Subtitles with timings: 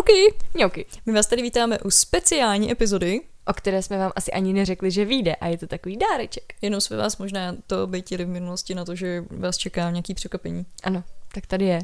[0.00, 0.34] Čauky!
[0.54, 0.86] Mňauky.
[1.06, 3.20] My vás tady vítáme u speciální epizody.
[3.46, 6.54] O které jsme vám asi ani neřekli, že vyjde a je to takový dáreček.
[6.62, 10.66] Jenom jsme vás možná to bejtili v minulosti na to, že vás čeká nějaký překvapení.
[10.82, 11.80] Ano, tak tady je.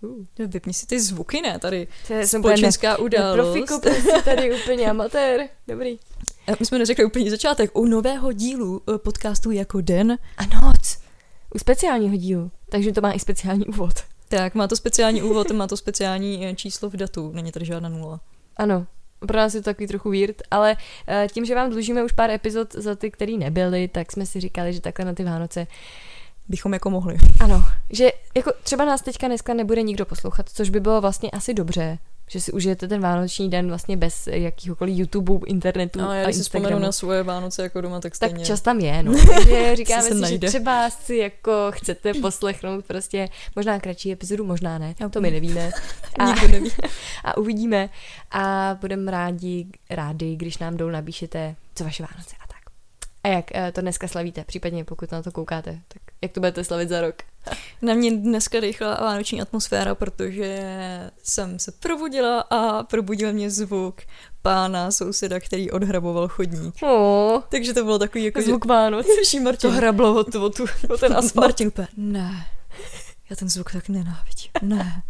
[0.00, 0.24] Uh.
[0.46, 1.58] Vypni si ty zvuky, ne?
[1.58, 3.36] Tady To je společenská událost.
[3.36, 5.48] Profiku, prostě tady úplně amatér.
[5.68, 5.98] Dobrý.
[6.46, 7.70] A My jsme neřekli úplně začátek.
[7.74, 10.98] U nového dílu eh, podcastu Jako den, A noc.
[11.54, 12.50] U speciálního dílu.
[12.68, 14.13] Takže to má i speciální úvod.
[14.28, 17.32] Tak má to speciální úvod, má to speciální eh, číslo v datu.
[17.34, 18.20] Není tady žádná nula.
[18.56, 18.86] Ano.
[19.26, 20.76] Pro nás je to takový trochu weird, ale
[21.08, 24.40] eh, tím, že vám dlužíme už pár epizod za ty, který nebyly, tak jsme si
[24.40, 25.66] říkali, že takhle na ty Vánoce
[26.48, 27.16] Bychom jako mohli.
[27.40, 31.54] Ano, že jako třeba nás teďka dneska nebude nikdo poslouchat, což by bylo vlastně asi
[31.54, 36.24] dobře, že si užijete ten vánoční den vlastně bez jakýhokoliv YouTube, internetu No, a já
[36.24, 38.44] když si vzpomenu na svoje Vánoce jako doma, tak tak stejně.
[38.44, 39.12] čas tam je, no.
[39.34, 40.46] Takže říkáme si, najde.
[40.46, 45.30] že třeba si jako chcete poslechnout prostě možná kratší epizodu, možná ne, Já to my
[45.30, 45.70] nevíme.
[46.18, 46.70] A, Nikdo neví.
[47.24, 47.90] a uvidíme
[48.30, 52.60] a budeme rádi, rádi, když nám dolů napíšete, co vaše Vánoce a tak.
[53.24, 56.64] A jak eh, to dneska slavíte, případně pokud na to koukáte, tak jak to budete
[56.64, 57.14] slavit za rok.
[57.82, 60.60] Na mě dneska dechla vánoční atmosféra, protože
[61.22, 64.00] jsem se probudila a probudil mě zvuk
[64.42, 66.74] pána souseda, který odhraboval chodník.
[66.82, 68.42] Oh, Takže to bylo takový jako...
[68.42, 69.06] zvuk Vánoc.
[69.18, 69.70] Ježí, Martin.
[69.70, 71.46] To hrablo o, tu, o, tu, o ten asfalt.
[71.46, 72.46] Martin úplně, ne,
[73.30, 75.02] já ten zvuk tak nenávidím, ne.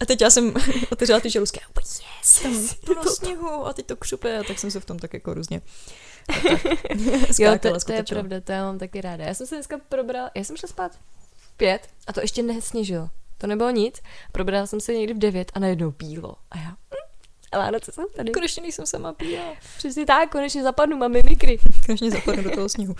[0.00, 0.54] A teď já jsem
[0.90, 4.70] otevřela ty žaluzky a yes, tam plno sněhu a teď to křupe, a tak jsem
[4.70, 5.60] se v tom tak jako různě
[7.38, 9.24] Jo, to, to je pravda, to já mám taky ráda.
[9.24, 10.92] Já jsem se dneska probrala, já jsem šla spát
[11.36, 13.08] v pět a to ještě nesněžilo.
[13.38, 14.02] To nebylo nic.
[14.32, 16.34] Probrala jsem se někdy v devět a najednou bílo.
[16.50, 17.10] A já, hm,
[17.52, 18.30] a Vánoce jsou tady.
[18.32, 19.54] Konečně nejsem sama píla.
[19.76, 21.58] Přesně tak, konečně zapadnu, mám mimikry.
[21.86, 22.94] Konečně zapadnu do toho sněhu.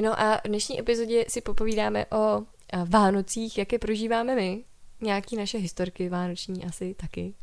[0.00, 2.42] No a v dnešní epizodě si popovídáme o a,
[2.84, 4.64] Vánocích, jak je prožíváme my.
[5.00, 7.34] Nějaký naše historky vánoční asi taky.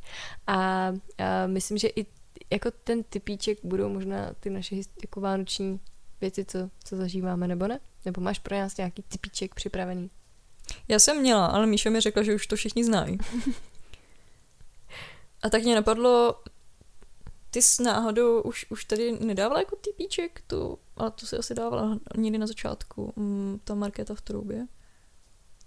[0.47, 0.93] A, a
[1.47, 2.05] myslím, že i
[2.51, 5.79] jako ten typíček budou možná ty naše jako vánoční
[6.21, 7.79] věci, co, co zažíváme, nebo ne?
[8.05, 10.09] Nebo máš pro nás nějaký typíček připravený?
[10.87, 13.17] Já jsem měla, ale Míša mi řekla, že už to všichni znají.
[15.41, 16.43] A tak mě napadlo,
[17.51, 21.99] ty s náhodou už, už tady nedávala jako typíček, tu, ale to si asi dávala
[22.17, 24.67] někdy na začátku, mm, ta Markéta v troubě.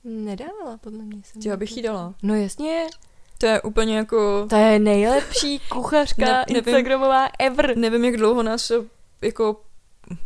[0.04, 1.22] Nedávala, podle mě.
[1.24, 2.14] Jsem Já bych jí dala.
[2.22, 2.86] No jasně,
[3.38, 6.56] To je úplně jako, to je nejlepší kuchařka Ne- ne, nevím.
[6.56, 7.76] Instagramová ever.
[7.76, 8.74] nevím, jak dlouho nás eh,
[9.22, 9.60] jako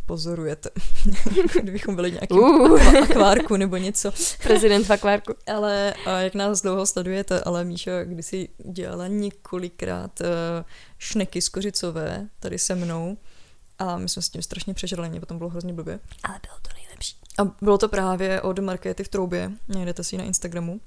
[0.05, 0.69] pozorujete.
[1.61, 2.97] Kdybychom byli nějaký Uh.
[3.03, 4.11] akvárku nebo něco.
[4.43, 5.33] Prezident v akvárku.
[5.53, 10.27] Ale a jak nás dlouho sledujete, ale Míša kdysi dělala několikrát uh,
[10.97, 13.17] šneky z kořicové tady se mnou
[13.79, 15.99] a my jsme s tím strašně přežrali, mě potom bylo hrozně blbě.
[16.23, 16.82] Ale bylo to.
[17.39, 20.79] A bylo to právě od Markéty v troubě, najdete si ji na Instagramu.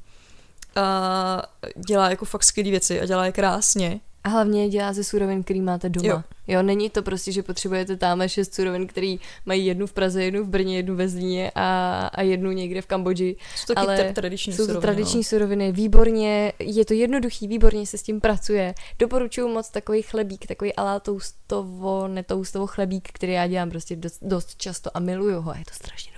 [0.77, 1.43] A
[1.89, 4.01] dělá jako fakt skvělé věci a dělá je krásně.
[4.25, 6.09] A hlavně je dělá ze surovin, který máte doma.
[6.09, 6.23] Jo.
[6.49, 6.63] Jo.
[6.63, 10.49] není to prostě, že potřebujete tamhle šest surovin, který mají jednu v Praze, jednu v
[10.49, 13.37] Brně, jednu ve Zlíně a, a jednu někde v Kambodži.
[13.57, 15.25] Jsou taky Ale tra- tradiční Jsou to suroviny, tradiční no.
[15.25, 18.75] suroviny, výborně, je to jednoduchý, výborně se s tím pracuje.
[18.99, 24.57] Doporučuji moc takový chlebík, takový alá toustovo, netoustovo chlebík, který já dělám prostě dost, dost
[24.57, 26.16] často a miluju ho a je to strašně.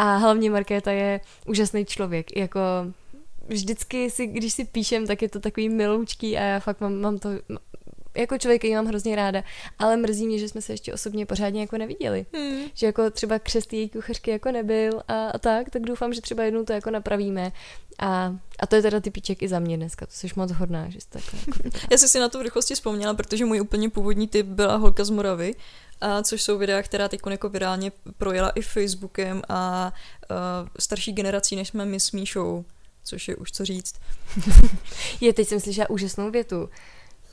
[0.00, 2.60] A hlavně Markéta je úžasný člověk, jako
[3.48, 7.18] vždycky si, když si píšem, tak je to takový miloučký a já fakt mám, mám
[7.18, 7.28] to,
[8.16, 9.44] jako člověk ji mám hrozně ráda,
[9.78, 12.26] ale mrzí mě, že jsme se ještě osobně pořádně jako neviděli.
[12.32, 12.62] Hmm.
[12.74, 16.44] Že jako třeba křest její kuchařky jako nebyl a, a tak, tak doufám, že třeba
[16.44, 17.52] jednou to jako napravíme.
[17.98, 21.00] A, a to je teda typíček i za mě dneska, to jsi moc hodná, že
[21.00, 24.28] jsi takhle jako Já jsem si na to v rychlosti vzpomněla, protože můj úplně původní
[24.28, 25.54] typ byla holka z Moravy,
[26.00, 29.92] a což jsou videa, která teď jako virálně projela i Facebookem a
[30.30, 30.36] uh,
[30.78, 32.64] starší generací, než jsme my s Míšou,
[33.04, 33.94] což je už co říct.
[35.20, 36.70] Je, teď jsem slyšela úžasnou větu.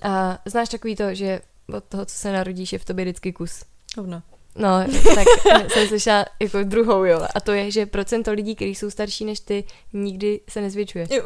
[0.02, 1.42] A znáš takový to, že
[1.74, 3.64] od toho, co se narodíš, je v tobě vždycky kus.
[3.98, 4.24] Hovno.
[4.58, 5.28] No, tak
[5.72, 7.22] jsem slyšela jako druhou, jo.
[7.36, 9.64] A to je, že procento lidí, kteří jsou starší než ty,
[9.94, 11.08] nikdy se nezvětšuje.
[11.10, 11.24] Jo.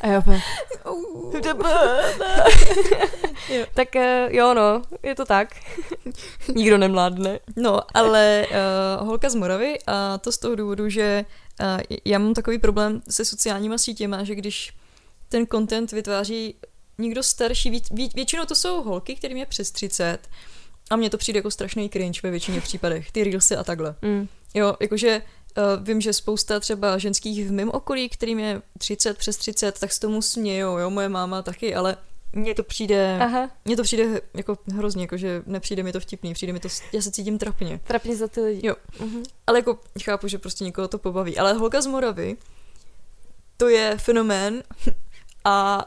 [0.00, 0.22] A jo,
[3.48, 3.66] Jo.
[3.74, 5.48] tak eh, jo, no, je to tak.
[6.54, 7.38] Nikdo nemládne.
[7.56, 8.46] No, ale
[9.00, 11.24] uh, holka z Moravy a to z toho důvodu, že
[11.60, 14.72] uh, já mám takový problém se sociálníma sítěma, že když
[15.28, 16.54] ten content vytváří
[16.98, 20.18] někdo starší, vě, většinou to jsou holky, kterým je přes 30
[20.90, 23.94] a mně to přijde jako strašný cringe ve většině případech, ty reelsy a takhle.
[24.02, 24.28] Mm.
[24.54, 25.22] Jo, jakože
[25.56, 29.92] uh, vím, že spousta třeba ženských v mém okolí, kterým je 30, přes 30, tak
[29.92, 31.96] s tomu smějou, jo, moje máma taky, ale
[32.32, 36.52] mně to přijde, Aha, mně to přijde jako hrozně, jakože nepřijde mi to vtipný, přijde
[36.52, 37.80] mi to, já se cítím trapně.
[37.84, 38.66] trapně za ty lidi.
[38.66, 38.74] Jo.
[39.00, 39.22] Mhm.
[39.46, 41.38] Ale jako chápu, že prostě někoho to pobaví.
[41.38, 42.36] Ale holka z Moravy,
[43.56, 44.62] to je fenomén
[45.44, 45.86] a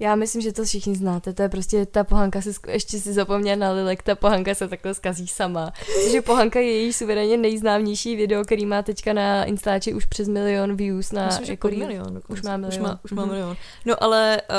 [0.00, 3.56] Já myslím, že to všichni znáte, to je prostě ta pohanka se, ještě si zapomněla
[3.56, 5.72] na Lilek, ta pohanka se takhle zkazí sama.
[6.04, 10.76] Protože pohanka je její suverénně nejznámější video, který má teďka na Instači už přes milion
[10.76, 12.14] views na Myslím, že jako milion.
[12.14, 12.32] dokonce.
[12.32, 12.74] Už má milion.
[12.74, 13.30] Už má, už má Mhm.
[13.34, 13.56] milion.
[13.84, 14.56] No ale uh,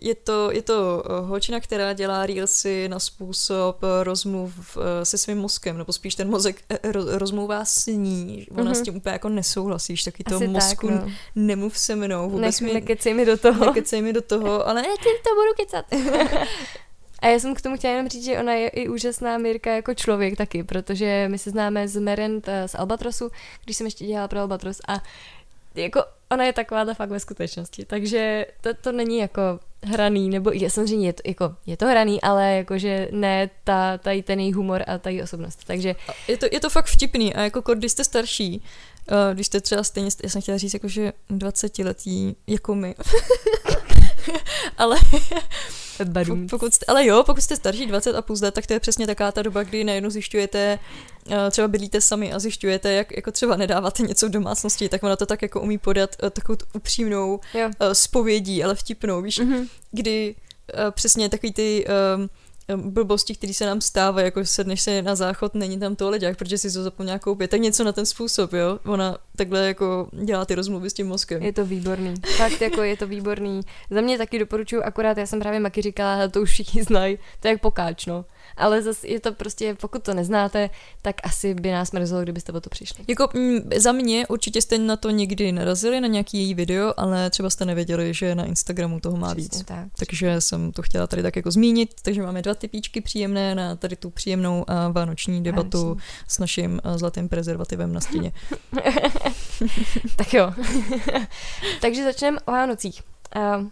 [0.00, 5.18] je to, je to uh, holčina, která dělá reelsy na způsob uh, rozmluv uh, se
[5.18, 8.46] svým mozkem, nebo spíš ten mozek uh, roz, rozmluvá s ní.
[8.50, 8.74] Ona Mhm.
[8.74, 11.12] s tím úplně jako nesouhlasíš, taky to Asi mozku tak, no.
[11.36, 13.66] nemluv se mnou, vůbec Nech, mi nekecej mi do toho.
[13.66, 15.84] nekecej mi do toho, ale ne, ty to budu kecat.
[17.22, 19.94] A já jsem k tomu chtěla jenom říct, že ona je i úžasná Mirka jako
[19.94, 23.30] člověk taky, protože my se známe z Merent eh, z Albatrosu,
[23.64, 25.02] když jsem ještě dělala pro Albatros a
[25.74, 29.40] jako ona je taková fakt ve skutečnosti, takže to, to není jako
[29.82, 34.22] hraný, nebo je, samozřejmě je to, jako, je to hraný, ale jakože ne ta, tady
[34.22, 35.96] ten její humor a ta její osobnost, takže
[36.28, 38.62] Je to, je to fakt vtipný a jako když jste starší,
[39.10, 42.94] uh, když jste třeba stejně, já jsem chtěla říct jako, že 20 letý jako my,
[44.78, 44.96] ale
[46.50, 49.06] pokud jste, ale jo, pokud jste starší 20 a plus let, tak to je přesně
[49.06, 50.78] taková ta doba, kdy najednou zjišťujete,
[51.30, 55.16] eh, třeba bydlíte sami a zjišťujete, jak jako třeba nedáváte něco v domácnosti, tak ona
[55.16, 57.70] to tak jako umí podat eh, takovou upřímnou Jo.
[57.80, 59.66] eh, spovědí, ale vtipnou, víš, Mhm.
[59.90, 60.34] kdy
[60.90, 61.84] přesně takový ty
[62.16, 62.28] um,
[62.76, 66.72] blbosti, které se nám stávají, jako sedneš se na záchod, není tam toaleťák, protože si
[66.72, 68.78] to zapomněla koupit, tak něco na ten způsob, jo.
[68.84, 71.42] Ona takhle jako dělá ty rozmluvy s tím mozkem.
[71.42, 72.14] Je to výborný.
[72.36, 73.60] Fakt jako je to výborný.
[73.90, 77.48] Za mě taky doporučuji, akorát já jsem právě Maki říkala, to už všichni znají, to
[77.48, 78.24] je jak pokáč, no.
[78.60, 80.70] Ale zase je to prostě, pokud to neznáte,
[81.02, 83.04] tak asi by nás mrzelo, kdybyste o to přišli.
[83.08, 87.30] Jako mm, za mě určitě jste na to někdy narazili, na nějaký její video, ale
[87.30, 89.48] třeba jste nevěděli, že na Instagramu toho má víc.
[89.48, 89.88] Přesně tak.
[89.98, 93.96] Takže jsem to chtěla tady tak jako zmínit, takže máme dva typíčky příjemné na tady
[93.96, 96.04] tu příjemnou a vánoční debatu Vánoční.
[96.28, 98.32] s naším a, zlatým prezervativem na stěně.
[100.16, 100.52] Tak jo.
[101.80, 103.02] Takže začneme o Vánocích.
[103.36, 103.66] Uh,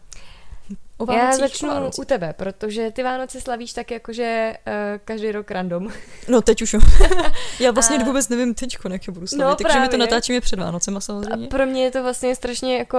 [0.99, 4.73] O já začnu u tebe, protože ty Vánoce slavíš tak jakože uh,
[5.05, 5.89] každý rok random.
[6.29, 6.81] No teď už jo.
[7.61, 10.41] Já vlastně A- vůbec nevím teď, jak je budu slavit, No, takže my to natáčíme
[10.41, 11.47] před Vánocema A samozřejmě.
[11.47, 12.99] pro mě je to vlastně strašně jako...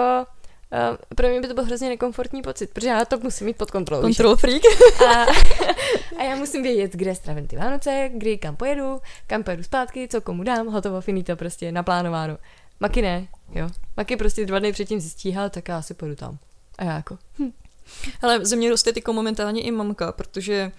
[0.89, 3.71] Uh, pro mě by to byl hrozně nekomfortní pocit, protože já to musím mít pod
[3.71, 4.01] kontrolou.
[4.01, 4.61] Control freak.
[5.07, 5.25] A,
[6.17, 10.21] a já musím vědět, kde strávím ty Vánoce, kdy kam pojedu, kam pojedu zpátky, co
[10.21, 12.37] komu dám, hotovo, finito, prostě naplánováno.
[12.79, 13.69] Maky ne, jo.
[13.97, 16.37] Maky prostě dva dny předtím zjistí, hele, tak já asi pojedu tam.
[16.77, 17.17] A já jako,
[18.21, 20.71] Ale ze mě roste tyko momentálně i mamka, protože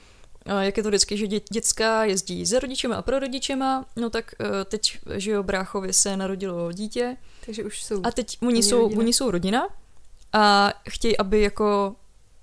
[0.46, 4.10] a jak je to vždycky, že dě, dětská jezdí za rodičema a pro rodičema, no
[4.10, 7.16] tak eh, teď, že jo, bráchovi se narodilo dítě
[7.46, 8.00] takže už jsou.
[8.04, 9.00] a teď oni jsou, rodina.
[9.00, 9.68] oni jsou rodina
[10.32, 11.96] a chtějí, aby jako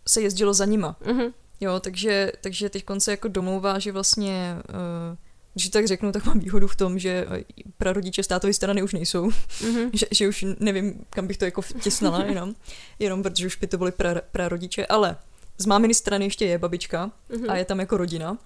[0.07, 0.95] se jezdilo za nima.
[1.05, 1.33] Mhm.
[1.59, 5.17] Jo, takže, takže teď se jako domlouvá, že vlastně, uh,
[5.57, 7.43] když tak řeknu, tak mám výhodu v tom, že eh,
[7.77, 9.31] prarodiče z tátovy strany už nejsou,
[9.63, 9.89] Mhm.
[9.93, 12.55] že, že už nevím, kam bych to jako vtěsnala jenom,
[12.99, 15.17] jenom protože už by to byly pra, prarodiče, ale
[15.57, 17.49] z máminy strany ještě je babička Mhm.
[17.49, 18.37] a je tam jako rodina,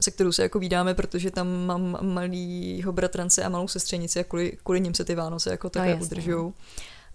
[0.00, 4.58] se kterou se jako vídáme, protože tam mám malýho bratrance a malou sestřenici a kvůli,
[4.64, 6.54] kvůli nim se ty Vánoce jako také jasně, udržujou.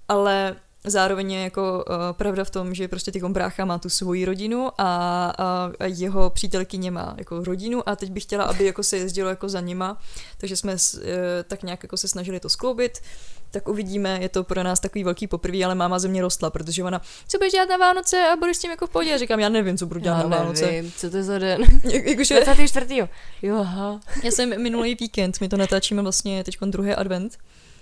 [0.08, 0.56] Ale
[0.88, 4.68] zároveň je jako uh, pravda v tom, že prostě tykom brácha má tu svoji rodinu
[4.78, 8.98] a, a, a jeho přítelkyně má jako rodinu a teď bych chtěla, aby jako se
[8.98, 9.98] jezdilo jako za nima,
[10.38, 11.00] takže jsme uh,
[11.48, 13.00] tak nějak jako se snažili to skloubit,
[13.52, 16.84] tak uvidíme, je to pro nás takový velký poprvé, ale máma ze mě rostla, protože
[16.84, 19.40] ona, co budeš dělat na Vánoce a budeš s tím jako v pohodě, já říkám,
[19.40, 20.66] já nevím, co budu dělat já na Vánoce.
[20.66, 21.62] nevím, co to je za den.
[21.84, 23.08] Jak, jakože, 24.
[23.42, 24.00] Jo, aha.
[24.24, 27.38] já jsem minulý víkend, my to natáčíme vlastně teď druhý advent,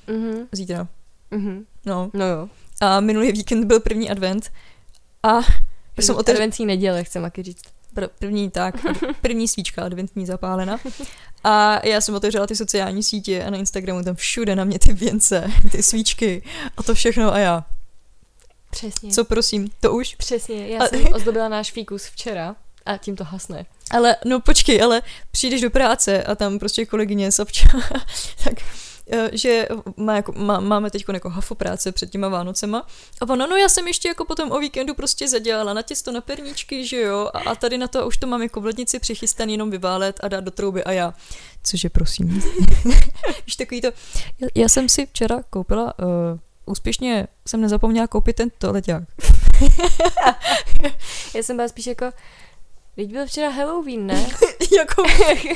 [0.08, 0.48] Mhm.
[0.52, 0.88] zítra,
[1.32, 1.66] Mhm.
[1.86, 2.10] no.
[2.14, 2.50] No jo.
[2.84, 4.52] A minulý víkend byl první advent
[5.24, 5.36] a
[5.98, 7.62] já jsem otevřela Advencí neděle, chce Maky říct.
[7.96, 8.76] pr- první tak,
[9.22, 10.80] první svíčka adventní zapálena.
[11.44, 14.94] A já jsem otevřela ty sociální sítě a na Instagramu tam všude na mě ty
[14.94, 16.44] věnce, ty svíčky
[16.78, 17.66] a to všechno a já.
[18.70, 19.12] Přesně.
[19.12, 20.16] Co prosím, to už?
[20.16, 23.66] Přesně, já A- jsem ozdobila náš fíkus včera a tím to hasne.
[23.92, 27.68] Ale no počkej, ale přijdeš do práce a tam prostě kolegyně Sapča,
[28.44, 28.54] tak
[29.32, 29.68] že
[29.98, 32.88] má jako, má, máme teď jako hafo práce před těma Vánocema
[33.22, 36.22] a ona, no já jsem ještě jako potom o víkendu prostě zadělala na těsto na
[36.22, 39.54] perníčky, že jo, a, a tady na to už to mám jako v lednici přichystaný
[39.54, 41.14] jenom vyválet a dát do trouby a já,
[41.64, 42.28] cože prosím.
[43.46, 43.88] Víš, takový to,
[44.40, 46.06] já, já jsem si včera koupila, uh,
[46.66, 49.04] úspěšně jsem nezapomněla koupit ten toaleťák.
[51.36, 52.06] Já jsem byla spíš jako,
[52.96, 54.28] teď byl včera Halloween, ne?
[54.78, 55.04] jako,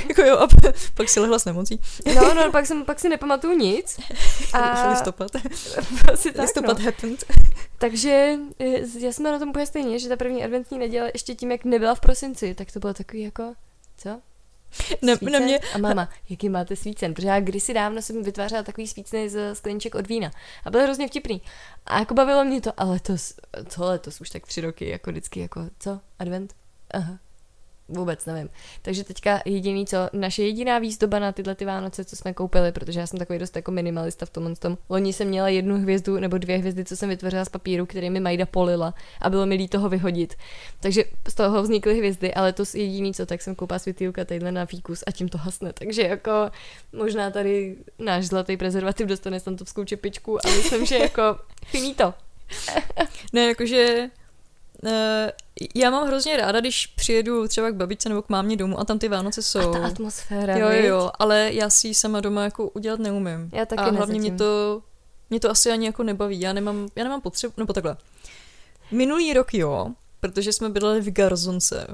[0.09, 0.47] jako jo, a
[0.93, 1.79] pak si lehla s nemocí.
[2.15, 3.99] No, no, pak, jsem, pak si nepamatuju nic.
[4.53, 5.31] A Listopad.
[6.13, 6.85] asi tak, Listopad no.
[6.85, 7.23] happened.
[7.77, 11.51] Takže eh, já jsme na tom úplně stejně, že ta první adventní neděle ještě tím,
[11.51, 13.53] jak nebyla v prosinci, tak to bylo takový jako,
[13.97, 14.09] co?
[15.01, 15.33] Na, Svícen?
[15.33, 17.13] na mě, A máma, jaký máte svícen?
[17.13, 20.31] Protože já kdysi dávno jsem vytvářela takový svícny z skleniček od vína.
[20.65, 21.41] A byl hrozně vtipný.
[21.85, 23.33] A jako bavilo mě to, ale letos,
[23.69, 25.99] co letos, už tak tři roky, jako vždycky, jako co?
[26.19, 26.53] Advent?
[26.91, 27.19] Aha.
[27.89, 28.49] Vůbec nevím.
[28.81, 32.99] Takže teďka jediný, co naše jediná výzdoba na tyhle ty Vánoce, co jsme koupili, protože
[32.99, 34.77] já jsem takový dost jako minimalista v tomhle tom.
[34.89, 38.19] Loni jsem měla jednu hvězdu nebo dvě hvězdy, co jsem vytvořila z papíru, který mi
[38.19, 40.35] Majda polila a bylo mi líto toho vyhodit.
[40.79, 44.65] Takže z toho vznikly hvězdy, ale to jediný, co tak jsem koupila světýlka tadyhle na
[44.65, 45.73] fíkus a tím to hasne.
[45.73, 46.51] Takže jako
[46.93, 52.13] možná tady náš zlatý prezervativ dostane santovskou čepičku a myslím, že jako finito.
[53.33, 54.09] ne, jakože
[55.75, 58.99] já mám hrozně ráda, když přijedu třeba k babičce nebo k mámě domů a tam
[58.99, 59.59] ty Vánoce jsou.
[59.69, 60.85] A ta atmosféra, Jo, viď?
[60.85, 63.49] jo, ale já si ji sama doma jako udělat neumím.
[63.53, 64.21] Já taky a hlavně nezatím.
[64.21, 64.81] mě to,
[65.29, 66.39] mě to asi ani jako nebaví.
[66.39, 67.97] Já nemám, já nemám potřebu, nebo takhle.
[68.91, 69.87] Minulý rok jo,
[70.19, 71.87] protože jsme bydleli v Garzonce.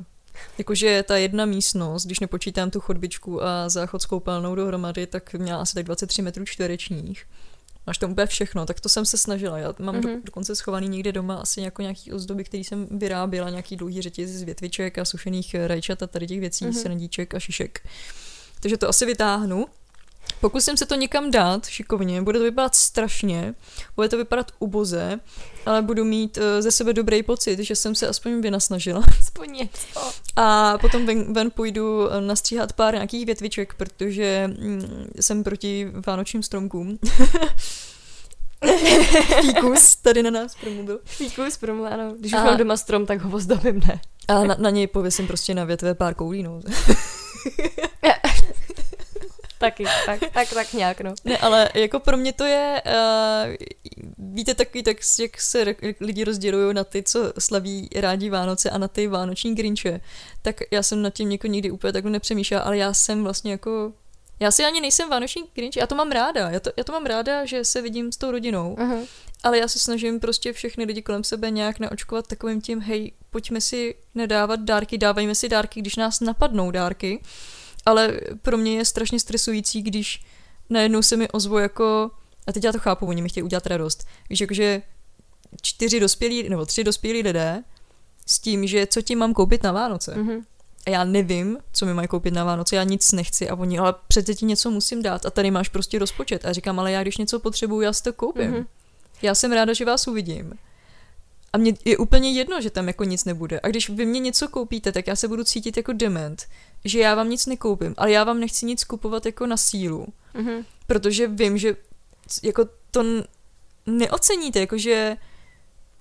[0.58, 5.62] Jakože ta jedna místnost, když nepočítám tu chodbičku a záchod s koupelnou dohromady, tak měla
[5.62, 7.26] asi tak 23 metrů čtverečních.
[7.88, 9.58] Máš tam úplně všechno, tak to jsem se snažila.
[9.58, 10.02] Já mám mm-hmm.
[10.02, 10.22] do, Mhm.
[10.24, 14.44] dokonce schovaný někde doma asi jako nějaký ozdoby, který jsem vyráběla, nějaký dlouhý řetězy z
[14.44, 16.74] větviček a sušených rajčat a tady těch věcí, Mhm.
[16.74, 16.82] mm-hmm.
[16.82, 17.88] srandíček a šišek.
[18.60, 19.66] Takže to asi vytáhnu.
[20.42, 23.54] Pokusím se to někam dát šikovně, bude to vypadat strašně,
[23.96, 25.20] bude to vypadat uboze,
[25.66, 29.04] ale budu mít uh, ze sebe dobrý pocit, že jsem se aspoň vynasnažila.
[29.20, 30.12] Aspoň něco.
[30.36, 36.44] A potom ven, ven půjdu eh, nastříhat pár nějakých větviček, protože mm, jsem proti vánočním
[36.44, 37.00] stromkům.
[39.42, 41.00] Fíkus tady na nás promluvil.
[41.06, 42.14] Fíkus, promlu, ano.
[42.20, 44.02] Když A- už mám doma strom, tak ho ozdobím, ne?
[44.28, 46.62] A na, na něj pověsím prostě na větve pár koulí, no.
[49.64, 51.14] Taky, tak, tak, tak nějak, no.
[51.26, 53.54] Ne, ale jako pro mě to je, uh,
[54.18, 58.88] víte takový, tak jak se lidi rozdělují na ty, co slaví rádi Vánoce a na
[58.88, 60.02] ty vánoční grinče,
[60.42, 63.94] tak já jsem nad tím jako nikdy úplně takhle nepřemýšlela, ale já jsem vlastně jako,
[64.40, 67.06] já si ani nejsem vánoční grinč, já to mám ráda, já to, já to mám
[67.06, 69.08] ráda, že se vidím s tou rodinou, Uh-huh.
[69.44, 73.62] ale já se snažím prostě všechny lidi kolem sebe nějak naočkovat takovým tím, hej, pojďme
[73.62, 77.22] si nedávat dárky, dávejme si dárky, když nás napadnou dárky,
[77.86, 80.26] ale pro mě je strašně stresující, když
[80.70, 82.12] najednou se mi ozvo jako,
[82.48, 84.82] a teď já to chápu, oni mi chtějí udělat radost, víš, jakože
[85.62, 87.64] čtyři dospělí, nebo tři dospělí lidé
[88.26, 90.16] s tím, že co ti mám koupit na Vánoce.
[90.16, 90.44] Uh-huh.
[90.86, 93.94] A já nevím, co mi mají koupit na Vánoce, já nic nechci a oni, ale
[94.08, 96.46] přece ti něco musím dát a tady máš prostě rozpočet.
[96.46, 98.52] A říkám, ale já když něco potřebuju, já si to koupím.
[98.52, 98.66] Mhm.
[99.22, 100.54] Já jsem ráda, že vás uvidím.
[101.54, 103.60] A mně je úplně jedno, že tam jako nic nebude.
[103.64, 106.48] A když vy mě něco koupíte, tak já se budu cítit jako dement,
[106.86, 110.66] že já vám nic nekoupím, ale já vám nechci nic kupovat jako na sílu, Uh-huh.
[110.88, 111.76] protože vím, že
[112.44, 113.04] jako to
[113.86, 115.18] neoceníte, jakože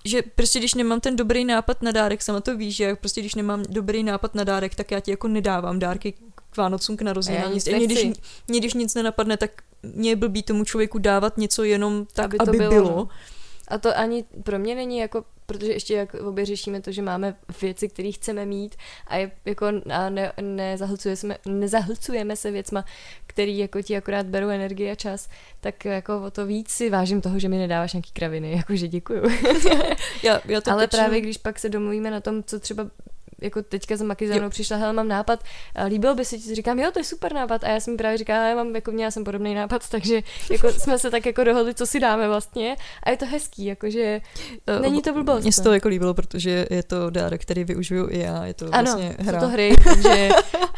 [0.05, 3.35] že prostě když nemám ten dobrý nápad na dárek, sama to víš, že prostě když
[3.35, 6.13] nemám dobrý nápad na dárek, tak já ti jako nedávám dárky
[6.51, 7.51] k Vánocům, k narozeninám.
[7.51, 8.03] Mě, když,
[8.47, 9.51] mě když nic nenapadne, tak
[9.83, 13.07] mě je blbý tomu člověku dávat něco jenom tak, Aby aby, to aby bylo, bylo.
[13.67, 17.35] A to ani pro mě není jako, protože ještě jak obě řešíme to, že máme
[17.61, 18.75] věci, které chceme mít
[19.07, 22.85] a, je, jako, a ne, nezahlcujeme, nezahlcujeme se věcma,
[23.27, 25.29] který jako ti akorát berou energii a čas,
[25.61, 29.21] tak jako o to víc si vážím toho, že mi nedáváš nějaký kraviny, jakože děkuju.
[30.23, 32.87] Já, já to Ale většinou- právě když pak se domluvíme na tom, co třeba
[33.43, 35.43] jako teďka za Maky za mnou přišla, hele, mám nápad,
[35.87, 37.63] líbil by se ti, říkám, jo, to je super nápad.
[37.63, 40.21] A já jsem právě říkala, já mám, jako měla jsem podobný nápad, takže
[40.51, 42.75] jako jsme se tak jako dohodli, co si dáme vlastně.
[43.03, 44.21] A je to hezký, jakože
[44.67, 45.43] Eh, není to blbost.
[45.43, 45.63] Mně se no.
[45.63, 48.45] to jako líbilo, protože je to dárek, který využiju i já.
[48.45, 49.39] Je to Ano, vlastně hra.
[49.39, 50.29] to hry, takže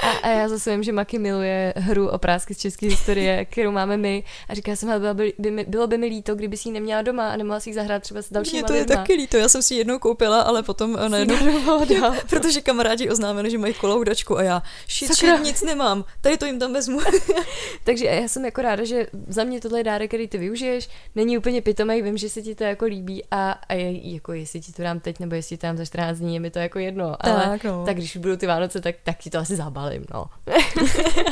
[0.04, 3.72] a, a já zase vím, že Maki miluje hru o prásky z české historie, kterou
[3.72, 6.58] máme my a říká jsem, hele, bylo by, by, mi, bylo by mi líto, kdyby
[6.58, 8.80] si ji neměla doma a nemohla si ji zahrát třeba s dalšíma Mně to je
[8.80, 8.96] lidma.
[8.96, 12.14] taky líto, já jsem si jednou koupila, ale potom eh, najednou, Najednou,
[12.56, 16.74] protože kamarádi oznámili, že mají kolaudačku a já, shit, nic nemám, tady to jim tam
[16.74, 17.00] vezmu.
[17.84, 21.38] Takže já jsem jako ráda, že za mě tohle je dárek, který ty využiješ, není
[21.38, 24.72] úplně pitomej, vím, že se ti to jako líbí a, a je, jako jestli ti
[24.72, 27.44] to dám teď nebo jestli dám za 14 dní, je mi to jako jedno, ale
[27.44, 27.86] Tak, no.
[27.86, 30.26] tak když budou ty Vánoce, tak, tak ti to asi zabalím, no.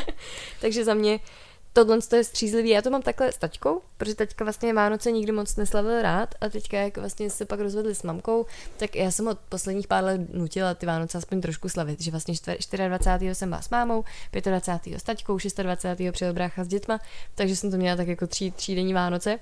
[0.62, 1.20] Takže za mě
[1.74, 2.70] tohle je střízlivý.
[2.70, 6.50] Já to mám takhle s taťkou, protože taťka vlastně Vánoce nikdy moc neslavil rád a
[6.50, 8.46] teďka, jak vlastně se pak rozvedli s mamkou,
[8.78, 12.34] tak já jsem od posledních pár let nutila ty Vánoce aspoň trošku slavit, že vlastně
[12.34, 13.36] čtver- 24.
[13.36, 15.00] jsem byla s mámou, 25.
[15.00, 16.12] s taťkou, 26.
[16.12, 17.00] přijel brácha s dětma,
[17.36, 19.40] takže jsem to měla tak jako tří, třídenní Vánoce.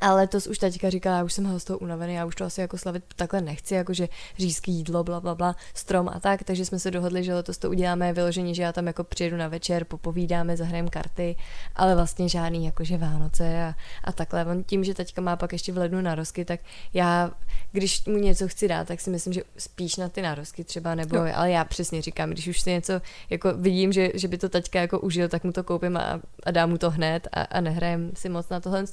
[0.00, 2.60] Ale letos už teďka říkala, já už jsem z toho unavený, já už to asi
[2.60, 4.08] jako slavit takhle nechci, jakože
[4.38, 7.70] řízký jídlo, bla, bla, bla, strom a tak, takže jsme se dohodli, že letos to
[7.70, 11.36] uděláme vyloženě, že já tam jako přijedu na večer, popovídáme, zahrajeme karty,
[11.76, 14.44] ale vlastně žádný jakože Vánoce a, a takhle.
[14.44, 16.60] On tím, že teďka má pak ještě v lednu narozky, tak
[16.94, 17.30] já,
[17.72, 21.16] když mu něco chci dát, tak si myslím, že spíš na ty narozky třeba, nebo,
[21.16, 21.32] jo.
[21.34, 24.80] ale já přesně říkám, když už si něco jako vidím, že, že by to teďka
[24.80, 28.10] jako užil, tak mu to koupím a, a dám mu to hned a, a nehrajem
[28.14, 28.84] si moc na tohle.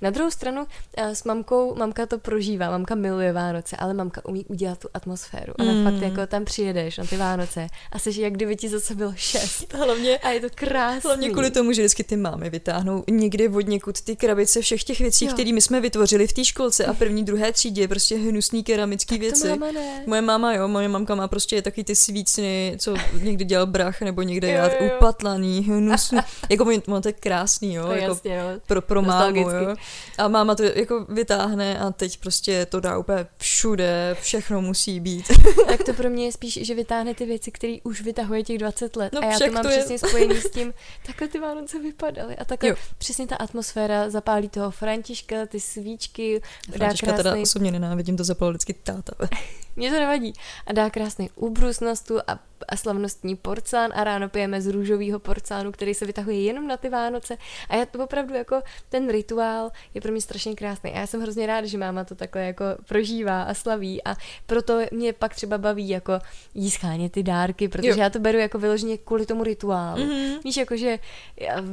[0.00, 4.44] Na druhou stranu eh, s mamkou, mamka to prožívá, mamka miluje Vánoce, ale mamka umí
[4.44, 5.52] udělat tu atmosféru.
[5.58, 5.84] Ona mm.
[5.84, 9.74] fakt jako tam přijedeš na ty Vánoce a jsi jak kdyby ti zase bylo šest.
[9.86, 11.00] Hlavně, a je to krásné.
[11.04, 15.00] Hlavně kvůli tomu, že vždycky ty mámy vytáhnou někdy od někud ty krabice všech těch
[15.00, 19.18] věcí, které my jsme vytvořili v té školce a první, druhé třídě, prostě hnusný keramický
[19.18, 19.48] věci.
[19.48, 20.02] Máma ne.
[20.06, 24.22] Moje máma, jo, moje mamka má prostě taky ty svícny, co někdy dělal brach, nebo
[24.22, 26.18] někde já upatlaný, hnusný.
[26.50, 28.60] jako on, to je krásný, jo, to jako jasně, jo.
[28.66, 29.76] pro, pro mámu, jo.
[30.18, 35.24] A máma to jako vytáhne a teď prostě to dá úplně všude, všechno musí být.
[35.68, 38.96] tak to pro mě je spíš, že vytáhne ty věci, které už vytahuje těch 20
[38.96, 39.12] let.
[39.12, 39.98] No, a já to mám to přesně je...
[39.98, 40.74] spojený s tím,
[41.06, 42.36] takhle ty Vánoce vypadaly.
[42.36, 42.76] A takhle jo.
[42.98, 46.42] přesně ta atmosféra zapálí toho Františka, ty svíčky.
[46.76, 47.22] Františka krásný...
[47.22, 49.12] teda osobně nenávidím, to zapal vždycky táta.
[49.76, 50.32] Mně to nevadí.
[50.66, 52.38] A dá krásný úbrus na stůl a,
[52.68, 56.88] a slavnostní porcán a ráno pijeme z růžového porcánu, který se vytahuje jenom na ty
[56.88, 57.36] Vánoce.
[57.68, 60.92] A já to opravdu jako ten rituál je pro mě strašně krásný.
[60.92, 64.04] A já jsem hrozně ráda, že máma to takhle jako prožívá a slaví.
[64.04, 66.18] A proto mě pak třeba baví jako
[66.54, 67.96] jí schánět ty dárky, protože jo.
[67.98, 70.02] já to beru jako vyloženě kvůli tomu rituálu.
[70.02, 70.42] Mm-hmm.
[70.44, 70.98] Víš, jakože
[71.40, 71.64] já,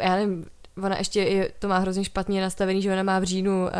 [0.00, 0.46] já nevím,
[0.82, 3.70] ona ještě je, to má hrozně špatně nastavený, že ona má v říjnu uh,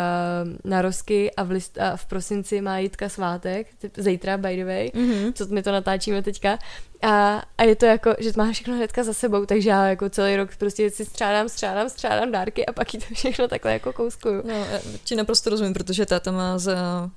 [0.64, 3.66] narozky a v, list, a v prosinci má Jitka svátek,
[3.96, 5.32] zítra by the way, mm-hmm.
[5.32, 6.58] co my to natáčíme teďka.
[7.02, 10.10] A, a je to jako, že to má všechno hnedka za sebou, takže já jako
[10.10, 13.92] celý rok prostě si střádám, střádám, střádám dárky a pak jí to všechno takhle jako
[13.92, 14.42] kouskuju.
[14.44, 17.10] No, já ti naprosto rozumím, protože táta má za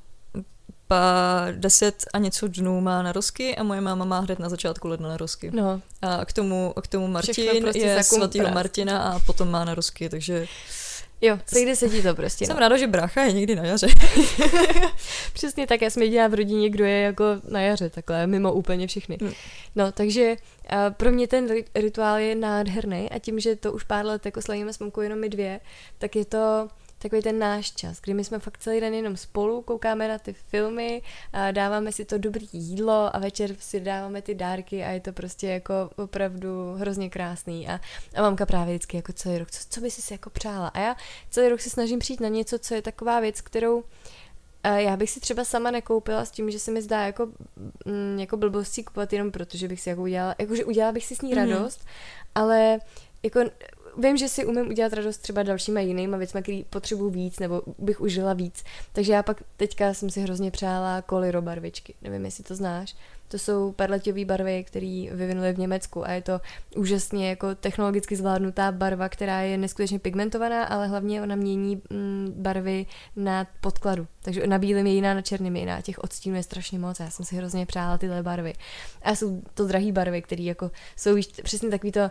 [0.94, 5.10] pa deset a něco dnů má narozky a moje máma má hned na začátku ledna
[5.10, 5.52] narozky.
[5.54, 5.82] No.
[6.02, 10.48] A k tomu, k tomu Martin prostě je svatýho Martina a potom má narozky, takže...
[11.22, 11.40] Jo,
[11.74, 12.46] se ti to prostě.
[12.46, 12.60] Jsem no.
[12.60, 13.88] ráda, že brácha je někdy na jaře.
[15.34, 18.88] Přesně tak, já jsem jediná v rodině, kdo je jako na jaře, takhle, mimo úplně
[18.88, 19.18] všechny.
[19.22, 19.32] Hmm.
[19.76, 20.36] No, takže
[20.72, 24.42] uh, pro mě ten rituál je nádherný a tím, že to už pár let jako
[24.42, 25.60] slavíme s mamkou jenom my dvě,
[25.98, 26.68] tak je to
[27.04, 30.34] takový ten náš čas, kdy my jsme fakt celý den jenom spolu, koukáme na ty
[30.34, 31.02] filmy,
[31.34, 35.14] a dáváme si to dobré jídlo a večer si dáváme ty dárky a je to
[35.14, 37.68] prostě jako opravdu hrozně krásný.
[37.68, 37.80] A,
[38.16, 40.68] a mamka právě vždycky jako celý rok, co, co by si si jako přála?
[40.68, 40.96] A já
[41.30, 43.84] celý rok se snažím přijít na něco, co je taková věc, kterou
[44.64, 47.26] já bych si třeba sama nekoupila s tím, že se mi zdá jako,
[47.86, 51.16] mm, jako blbostí kupovat jenom proto, že bych si jako udělala, jakože udělala bych si
[51.16, 51.38] s ní mhm.
[51.38, 51.88] radost, mm.
[52.36, 52.80] ale
[53.24, 53.40] jako
[53.98, 58.02] vím, že si umím udělat radost třeba dalšíma jinýma věcmi, který potřebuju víc, nebo bych
[58.02, 58.64] užila víc.
[58.94, 61.94] Takže já pak teďka jsem si hrozně přála koliro barvičky.
[62.02, 62.96] Nevím, jestli to znáš.
[63.28, 66.42] To jsou perleťové barvy, které vyvinuli v Německu a je to
[66.76, 72.86] úžasně jako technologicky zvládnutá barva, která je neskutečně pigmentovaná, ale hlavně ona mění mm, barvy
[73.16, 74.08] na podkladu.
[74.22, 75.82] Takže na bílém je jiná, na černém je jiná.
[75.82, 77.00] Těch odstínů je strašně moc.
[77.00, 78.54] Já jsem si hrozně přála tyhle barvy.
[79.02, 82.10] A jsou to drahé barvy, které jako jsou přesně takový to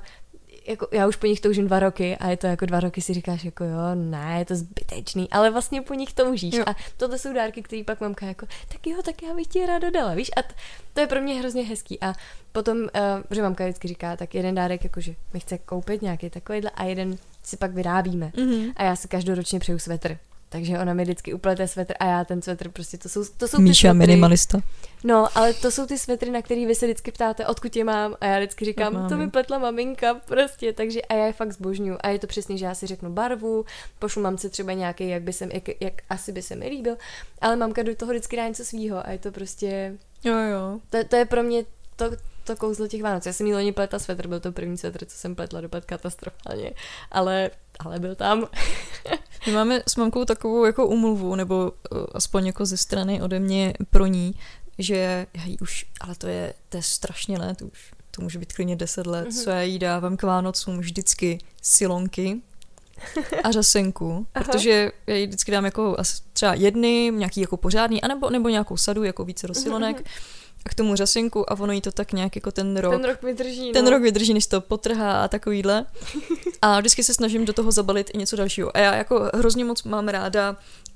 [0.67, 3.15] jako já už po nich toužím dva roky a je to jako dva roky si
[3.15, 6.65] říkáš jako jo, ne, je to zbytečný, ale vlastně po nich toužíš jo.
[6.67, 9.91] a tohle jsou dárky, které pak mamka jako, tak jo, tak já bych ti ráda
[9.91, 10.55] dala, víš, a t-
[10.95, 12.13] to je pro mě hrozně hezký a
[12.53, 12.89] potom, uh,
[13.31, 17.17] že mamka vždycky říká, tak jeden dárek jakože mi chce koupit nějaký takovýhle a jeden
[17.43, 18.73] si pak vyrábíme mm-hmm.
[18.77, 20.19] a já si každoročně přeju svetr.
[20.53, 23.57] Takže ona mi vždycky uplete svetr a já ten svetr prostě, to jsou, to jsou
[23.57, 24.07] ty Míša svetry.
[24.07, 24.61] minimalista.
[25.05, 28.15] No, ale to jsou ty svetry, na který vy se vždycky ptáte, odkud je mám
[28.21, 31.99] a já vždycky říkám, to mi pletla maminka prostě, takže a já je fakt zbožňuju
[32.01, 33.65] a je to přesně, že já si řeknu barvu,
[33.99, 36.97] pošlu mamce třeba nějaký, jak by se, jak, jak asi by se mi líbil,
[37.41, 39.97] ale mamka do toho vždycky dá něco svýho a je to prostě...
[40.25, 40.81] Jo, jo.
[40.91, 41.65] To, to je pro mě
[42.11, 43.27] to, to kouzlo těch Vánoc.
[43.27, 46.71] Já jsem jí loni pletla svetr, byl to první svetr, co jsem pletla dopad katastrofálně,
[47.11, 48.47] ale, ale byl tam.
[49.47, 53.75] My máme s mamkou takovou jako umluvu, nebo uh, aspoň jako ze strany ode mě
[53.91, 54.35] pro ní,
[54.79, 58.53] že já jí už, ale to je, to je strašně let už, to může být
[58.53, 59.45] klidně 10 let, mm-hmm.
[59.45, 62.41] co já jí dávám k Vánocům vždycky silonky
[63.45, 65.97] a řasenku, protože já jí vždycky dám jako
[66.33, 70.01] třeba jedny, nějaký jako pořádný, anebo, nebo nějakou sadu, jako více rosilonek.
[70.01, 72.93] Mm-hmm a k tomu řasinku a ono jí to tak nějak jako ten rok.
[72.93, 73.73] Ten rok vydrží.
[73.73, 73.91] Ten no.
[73.91, 75.87] rok vydrží, než to potrhá a takovýhle.
[76.63, 78.77] A vždycky se snažím do toho zabalit i něco dalšího.
[78.77, 80.51] A já jako hrozně moc mám ráda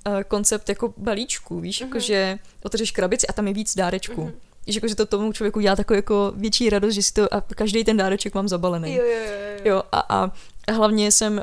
[0.06, 1.84] uh, koncept jako balíčku, víš, uh-huh.
[1.84, 4.22] jako že otevřeš krabici a tam je víc dárečků.
[4.22, 4.32] Uh-huh.
[4.66, 7.40] Víš, jako, že to tomu člověku dělá takovou jako větší radost, že si to a
[7.40, 8.94] každý ten dáreček mám zabalený.
[8.94, 9.60] Jo, jo, jo.
[9.64, 9.82] jo.
[9.92, 10.32] a, a
[10.72, 11.42] hlavně jsem uh,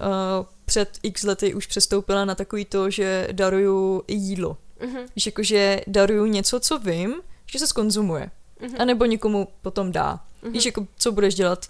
[0.65, 4.57] před x lety už přestoupila na takový to, že daruju jídlo.
[4.81, 4.99] Mhm.
[5.15, 8.29] Víš, jakože daruju něco, co vím, že se skonzumuje.
[8.61, 8.75] Mhm.
[8.79, 10.19] A nebo někomu potom dá.
[10.43, 10.53] Mhm.
[10.53, 11.65] Víš, jako co budeš dělat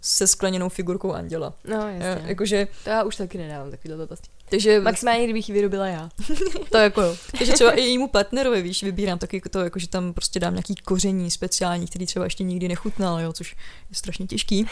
[0.00, 1.54] se skleněnou figurkou anděla.
[1.64, 2.22] No, Jo, jasně.
[2.28, 4.28] jakože, To já už taky nedávám takovýhle blbosti.
[4.50, 6.10] takže, Maximálně, kdybych ji vyrobila já.
[6.70, 7.16] to jako jo.
[7.38, 10.74] takže třeba i jejímu partnerovi, víš, vybírám taky to, jako, že tam prostě dám nějaký
[10.74, 13.56] koření speciální, který třeba ještě nikdy nechutnal, jo, což
[13.90, 14.66] je strašně těžký.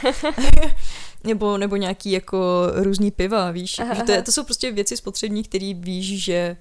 [1.25, 4.97] nebo, nebo nějaký jako různý piva, víš, Aha, že to, je, to jsou prostě věci
[4.97, 6.57] spotřební, který víš, že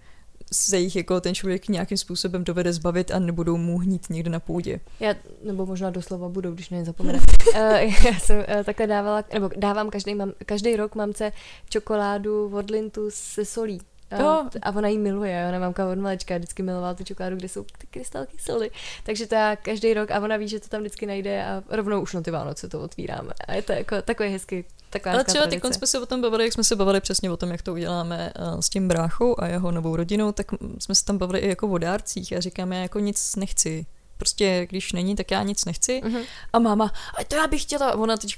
[0.53, 4.39] se jich jako ten člověk nějakým způsobem dovede zbavit a nebudou mu hnít někde na
[4.39, 4.79] půdě.
[4.99, 7.19] Já, nebo možná doslova budou, když na ně zapomene.
[7.19, 7.59] uh,
[8.05, 11.31] já jsem uh, takhle dávala, nebo dávám každý, mám, každý rok mamce
[11.69, 13.81] čokoládu od Lintu se solí.
[14.19, 14.49] Jo.
[14.61, 17.87] A ona jí miluje, ona mamka od malečka vždycky milovala tu čokoládu, kde jsou ty
[17.87, 18.71] krystalky soli.
[19.03, 22.01] Takže to já každý rok a ona ví, že to tam vždycky najde a rovnou
[22.01, 23.33] už na ty Vánoce to otvíráme.
[23.47, 26.43] A je to jako takový hezký, taková Ale třeba teď jsme se o tom bavili,
[26.43, 29.47] jak jsme se bavili přesně o tom, jak to uděláme eh, s tím bráchou a
[29.47, 30.47] jeho novou rodinou, tak
[30.79, 33.85] jsme se tam bavili i jako o dárcích a říkám, já jako nic nechci.
[34.21, 36.01] Prostě, když není, tak já nic nechci.
[36.05, 36.21] Mhm.
[36.53, 37.95] A máma, a to já bych chtěla.
[37.95, 38.37] Ona teď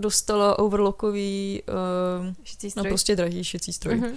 [0.00, 2.88] dostala overlockový, uh, Šicí no stroj.
[2.88, 4.10] prostě drahý šicí stroj, Mhm.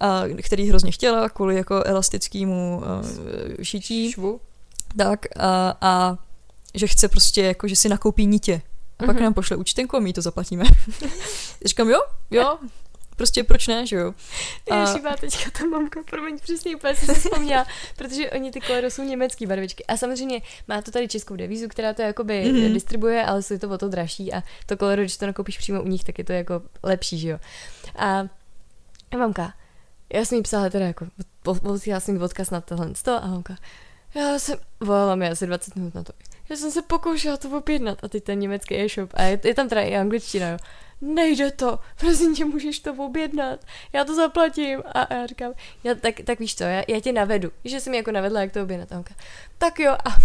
[0.00, 4.12] a, který hrozně chtěla kvůli jako elastickému uh, šití.
[4.12, 4.40] Švu.
[4.96, 6.18] Tak a, a
[6.74, 8.62] že chce prostě jako, že si nakoupí nitě.
[8.98, 9.24] A pak Mhm.
[9.24, 10.64] nám pošle účtenku a my to zaplatíme.
[11.64, 12.00] Říkám, jo,
[12.30, 12.58] jo,
[13.16, 14.14] prostě proč ne, že jo.
[14.70, 14.80] A- A...
[14.80, 18.90] Ježíš, má teďka ta mamka, promiň, přesně úplně jsem si vzpomněla, protože oni ty kolero
[18.90, 19.84] jsou německý barvičky.
[19.86, 22.54] A samozřejmě má to tady českou devízu, která to jakoby Mhm.
[22.56, 22.72] mm-hmm.
[22.72, 25.86] distribuje, ale jsou to o to dražší a to kolero, když to nakoupíš přímo u
[25.88, 27.38] nich, tak je to jako lepší, že jo.
[27.96, 28.26] A
[29.10, 29.54] a mamka,
[30.12, 31.06] já jsem jí psala teda jako,
[31.62, 33.56] posílala jsem jí odkaz na tohle a mamka,
[34.14, 36.12] já jsem, volala mi asi 20 minut na to.
[36.48, 39.68] Já jsem se pokoušela to objednat a teď ten německý e-shop a je, je tam
[39.68, 40.58] teda i angličtina, jo.
[41.00, 43.60] Nejde to, prosím tě, můžeš to objednat,
[43.92, 44.82] já to zaplatím.
[44.86, 45.52] A, a já říkám,
[45.84, 47.52] já, tak, tak víš co, já, já tě navedu.
[47.64, 48.92] Že jsi mi jako navedla, jak to objednat.
[48.92, 49.14] A on říká,
[49.58, 50.16] tak jo, a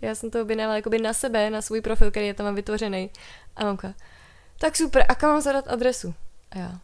[0.00, 3.10] já jsem to objednala jakoby na sebe, na svůj profil, který je tam vytvořený.
[3.56, 3.94] A mamka,
[4.58, 6.14] tak super, a kam mám zadat adresu?
[6.50, 6.80] A já,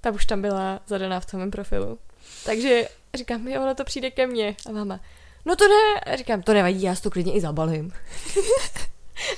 [0.00, 1.98] ta už tam byla zadaná v tom profilu.
[2.44, 4.56] Takže říkám, jo, ono to přijde ke mně.
[4.68, 5.00] A máma,
[5.44, 6.16] no to ne.
[6.16, 7.92] Říkám, to nevadí, já si to klidně i zabalím.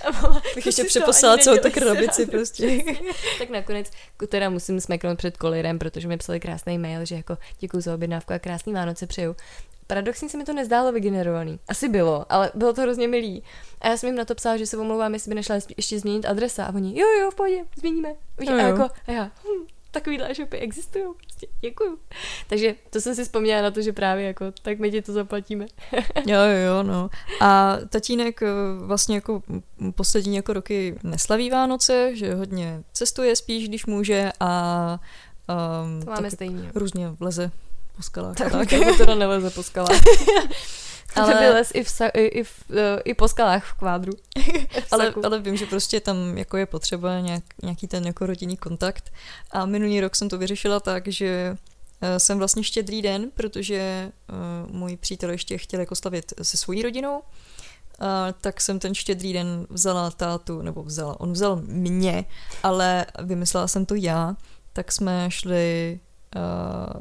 [0.05, 2.83] A Bych ještě přeposlala celou tu krabici prostě.
[3.39, 3.91] tak nakonec
[4.29, 8.33] teda musím smeknout před kolirem, protože mi psali krásný mail, že jako děkuji za objednávku
[8.33, 9.37] a krásný Vánoce přeju.
[9.87, 11.59] Paradoxně se mi to nezdálo vygenerovaný.
[11.69, 13.43] Asi bylo, ale bylo to hrozně milý.
[13.81, 16.25] A já jsem jim na to psala, že se omlouvám, jestli by nešla ještě změnit
[16.25, 16.65] adresa.
[16.65, 18.15] A oni, jo, jo, v pohodě, změníme.
[18.39, 19.67] Víš, a jako, a já, hm,
[19.99, 21.99] takovýhle shopy existují, prostě, děkuju.
[22.49, 25.67] Takže to jsem si vzpomněla na to, že právě jako, tak my ti to zaplatíme.
[26.27, 27.11] Jo, jo, no.
[27.41, 28.47] A tatínek eh,
[28.79, 29.43] vlastně jako
[29.95, 35.01] poslední jako roky neslaví Vánoce, že hodně cestuje spíš, když může a
[35.85, 36.71] um, To máme jo.
[36.75, 37.51] různě vleze
[37.97, 38.37] po skalách.
[38.37, 38.81] Tak, Tak, tak.
[38.87, 40.01] to teda neleze po skalách.
[41.15, 41.51] Ale- Ale...
[41.51, 44.13] les i, v, sa, i, i, v, eh, i po skalách v kvádru.
[44.87, 48.57] V ale, ale vím, že prostě tam jako je potřeba nějak, nějaký ten jako rodinný
[48.57, 49.13] kontakt.
[49.51, 51.57] A minulý rok jsem to vyřešila tak, že
[52.01, 54.13] eh, jsem vlastně štědrý den, protože
[54.67, 57.23] uh, můj přítel ještě chtěl jako slavit se svojí rodinou,
[58.01, 62.25] a tak jsem ten štědrý den vzala tátu, nebo vzala, on vzal mě,
[62.63, 64.37] ale vymyslela jsem to já,
[64.73, 66.01] tak jsme šli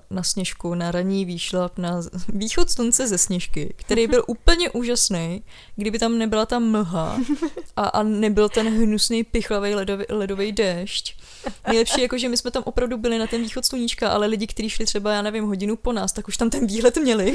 [0.10, 5.44] na sněžku, na ranní výšlap, na východ slunce ze sněžky, který byl úplně úžasný,
[5.76, 7.20] kdyby tam nebyla ta mlha
[7.76, 11.18] a, a nebyl ten hnusný pichlavý ledový, ledový déšť.
[11.68, 14.70] Nejlepší jako, že my jsme tam opravdu byli na ten východ sluníčka, ale lidi, kteří
[14.70, 17.34] šli třeba, já nevím, hodinu po nás, tak už tam ten výhled měli.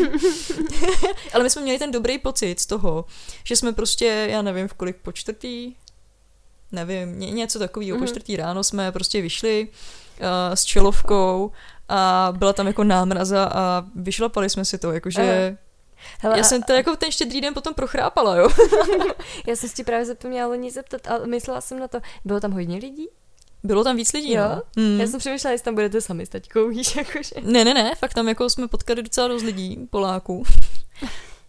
[1.35, 3.05] ale my jsme měli ten dobrý pocit z toho,
[3.45, 5.75] že jsme prostě, já nevím, v kolik po čtvrtý,
[6.73, 8.09] nevím, ně, něco takového, po Mhm.
[8.09, 11.53] čtvrtý ráno jsme prostě vyšli uh, s čelovkou
[11.91, 15.57] a byla tam jako námraza a vyšlapali jsme si to, jakože...
[16.21, 18.49] Hele, Já a- jsem to jako ten štědrý den potom prochrápala, jo.
[19.47, 22.53] Já jsem si tě právě zapomněla loni zeptat, ale myslela jsem na to, bylo tam
[22.53, 23.09] hodně lidí?
[23.63, 24.43] Bylo tam víc lidí, Jo?
[24.49, 24.63] no.
[24.85, 25.01] Hmm.
[25.01, 27.35] Já jsem přemýšlela, jestli tam budete sami s taťkou, víš, jakože.
[27.43, 30.43] Ne, ne, ne, fakt tam jako jsme potkali docela dost lidí, Poláků.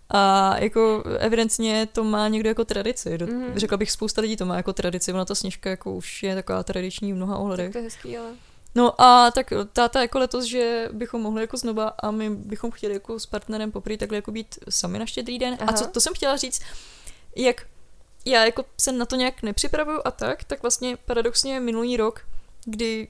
[0.10, 3.18] A jako evidentně to má někdo jako tradici.
[3.18, 3.46] Do, Mhm.
[3.56, 5.14] Řekla bych, spousta lidí to má jako tradici.
[5.14, 7.72] Ona ta sněžka jako už je taková tradiční v mnoha ohledech.
[7.72, 8.30] To je hezký, ale...
[8.76, 12.94] No a tak táta jako letos, že bychom mohli jako znova a my bychom chtěli
[12.94, 15.58] jako s partnerem poprvé takhle jako být sami na štědrý den.
[15.60, 15.72] Aha.
[15.72, 16.62] A co to jsem chtěla říct,
[17.36, 17.68] jak
[18.26, 22.22] já jako se na to nějak nepřipravuju a tak, tak vlastně paradoxně minulý rok,
[22.66, 23.08] kdy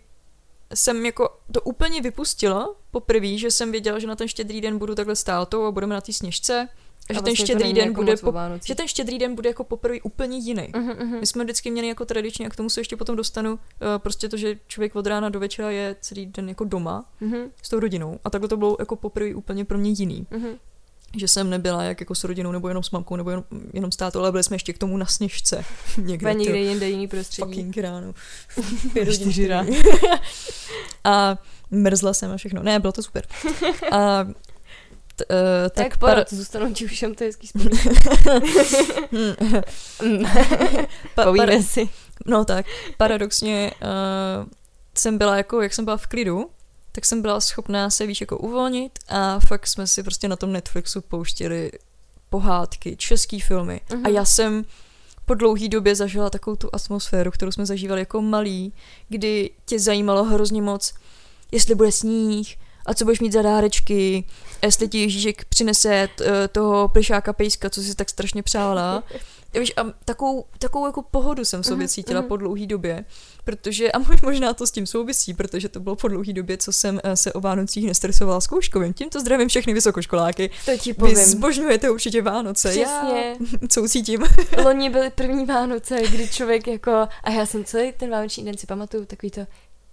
[0.74, 4.96] jsem jako to úplně vypustila poprvé, že jsem věděla, že na ten štědrý den budu
[4.96, 6.70] takhle s tátou a budeme na té sněžce
[7.10, 8.34] že A ten vlastně to štědrý den jako bude po,
[8.66, 10.68] že ten štědrý den bude jako poprvé úplně jiný.
[10.76, 11.20] Mhm, mhm.
[11.20, 13.60] My jsme vždycky měli jako tradičně, a k tomu se ještě potom dostanu,
[13.96, 17.42] eh, prostě to, že člověk od rána do večera je celý den jako doma Mhm,
[17.64, 18.20] s tou rodinou.
[18.24, 20.28] A takhle to bylo jako poprvé úplně pro mě jiný.
[20.32, 20.48] mhm.
[21.18, 23.96] Že jsem nebyla jak jako s rodinou, nebo jenom s mamkou, nebo jenom, jenom s
[23.96, 25.66] tátou, ale byli jsme ještě k tomu na sněžce.
[25.98, 27.48] Někde, někde to jinde jiný prostředí.
[27.54, 28.14] fucking ráno.
[28.94, 29.52] Pět hodin.
[31.04, 31.38] A
[31.72, 32.64] mrzla jsem a všechno.
[32.64, 33.26] Ne, bylo to super.
[33.92, 34.32] A uh,
[35.28, 37.50] Tak, tak tak porod, zůstanou ti všem, to je hezký
[41.16, 41.90] pa- para- si.
[42.26, 42.66] No tak,
[42.98, 43.88] paradoxně uh,
[44.98, 46.50] jsem byla jako, jak jsem byla v klidu,
[46.92, 50.52] tak jsem byla schopná se víš jako uvolnit a fakt jsme si prostě na tom
[50.52, 51.72] Netflixu pouštěli
[52.30, 54.06] pohádky, český filmy Mhm.
[54.06, 54.66] a já jsem
[55.26, 58.74] po dlouhý době zažila takovou tu atmosféru, kterou jsme zažívali jako malí,
[59.10, 60.94] kdy tě zajímalo hrozně moc,
[61.52, 62.56] jestli bude sníh
[62.86, 64.24] a co budeš mít za dárečky,
[64.66, 69.04] jestli ti Ježíšek přinese t- eh, toho plišáka pejska, co si tak strašně přála.
[69.60, 72.28] Víš, a takovou, takovou jako pohodu jsem v sobě Mhm, cítila mhm.
[72.28, 73.06] po dlouhý době,
[73.44, 76.72] protože, a mo- možná to s tím souvisí, protože to bylo po dlouhý době, co
[76.74, 78.94] jsem eh, se o Vánocích nestresovala zkouškovým.
[78.94, 80.50] Tímto zdravím všechny vysokoškoláky.
[80.66, 81.16] To ti Vy povím.
[81.16, 82.70] zbožňujete určitě Vánoce.
[82.70, 83.36] Přesně.
[83.62, 84.24] Já co cítím.
[84.64, 86.92] Loni byly první Vánoce, kdy člověk jako,
[87.24, 89.42] a já jsem celý ten vánoční den si pamatuju, takový to,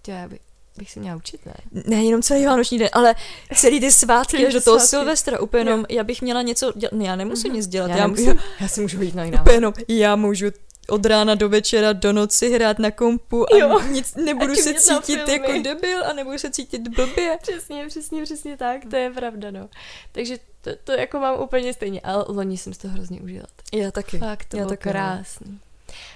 [0.03, 0.39] to já by,
[0.79, 1.55] bych se měla učit, ne?
[1.87, 3.15] Ne, jenom celý vánoční den, ale
[3.55, 4.89] celý ty svátky až do toho svátky.
[4.89, 8.01] Silvestra, úplně jenom, já bych měla něco dělat, ne, já nemusím nic dělat, já, já,
[8.01, 9.41] já, nemusím, já, já si můžu jít na jiná.
[9.41, 10.47] úplně jenom, já můžu
[10.89, 13.81] od rána do večera, do noci hrát na kompu a Jo.
[13.81, 17.39] nic, nebudu A se cítit jako debil a nebudu se cítit blbě.
[17.43, 19.69] Přesně, přesně, přesně tak, to je pravda, no.
[20.13, 23.47] Takže to, to jako mám úplně stejně, ale loni jsem si to hrozně užila.
[23.73, 24.19] Já taky.
[24.19, 24.93] Fakt, to Já bylo taky, no.
[24.93, 25.61] krásný.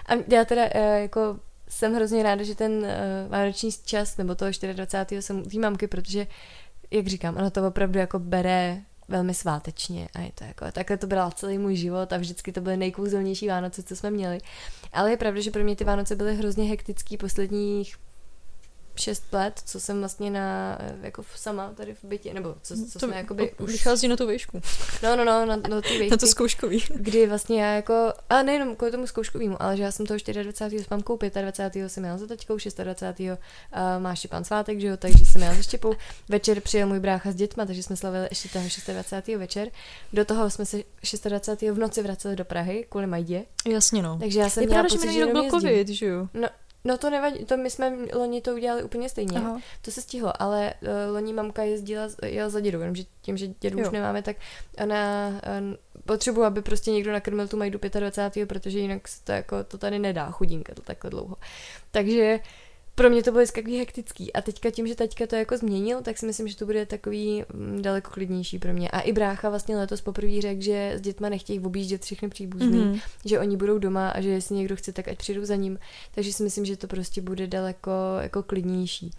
[0.06, 1.36] A já teda eh, jako
[1.72, 2.86] jsem hrozně ráda, že ten uh,
[3.28, 5.22] vánoční čas, nebo toho 24.
[5.22, 6.26] jsem u té mamky, protože,
[6.90, 11.06] jak říkám, ona to opravdu jako bere velmi svátečně a je to jako, takhle to
[11.06, 14.38] byla celý můj život a vždycky to byly nejkouzelnější Vánoce, co jsme měli.
[14.92, 17.96] Ale je pravda, že pro mě ty Vánoce byly hrozně hektický posledních
[18.96, 22.98] šest let, co jsem vlastně na, eh, jako sama tady v bytě, nebo co, co
[22.98, 23.72] to jsme jakoby už...
[23.72, 24.60] vychází na tu výšku,
[25.02, 26.84] No, no, no, na, na ty na výšky to zkouškový.
[26.94, 30.84] kdy vlastně já jako, a nejenom kvůli tomu zkouškovému, ale že já jsem toho 24.
[30.84, 31.88] s mamkou, 25.
[31.88, 33.28] jsem jela za taťkou, 26.
[33.30, 33.36] Uh,
[33.98, 35.94] má Štěpán svátek, že jo, takže jsem jela za Štěpou.
[36.28, 39.38] Večer přijel můj brácha s dětma, takže jsme slavili ještě toho 26.
[39.38, 39.68] večer.
[40.12, 40.76] Do toho jsme se
[41.28, 41.70] 26.
[41.72, 44.18] v noci vraceli do Prahy kvůli Majdě, Jasně no.
[44.18, 46.28] takže já jsem Je měla pravda, že pocit, že byl covid, že jo?
[46.34, 46.48] No
[46.98, 49.38] to nevadí, to my jsme loni to udělali úplně stejně.
[49.38, 49.60] Aha.
[49.82, 53.78] To se stihlo, ale uh, loni mamka jezdila, jela za dědou, jenomže tím, že dědu
[53.78, 53.90] už Jo.
[53.92, 54.36] nemáme, tak
[54.82, 58.46] ona uh, potřebuje, aby prostě někdo nakrmil tu majdu 25.
[58.48, 61.36] protože jinak se to jako, to tady nedá, chudinka, to takhle dlouho.
[61.90, 62.40] Takže
[62.94, 64.32] pro mě to bylo vždycky takový hektický.
[64.32, 67.44] A teďka tím, že teďka to jako změnil, tak si myslím, že to bude takový
[67.54, 68.88] mm, daleko klidnější pro mě.
[68.88, 72.98] A i brácha vlastně letos poprvé řekl, že s dětma nechtějí objíždět všechny příbuzný, Mhm.
[73.24, 75.78] že oni budou doma a že jestli někdo chce, tak ať přijdou za ním.
[76.14, 79.10] Takže si myslím, že to prostě bude daleko jako klidnější.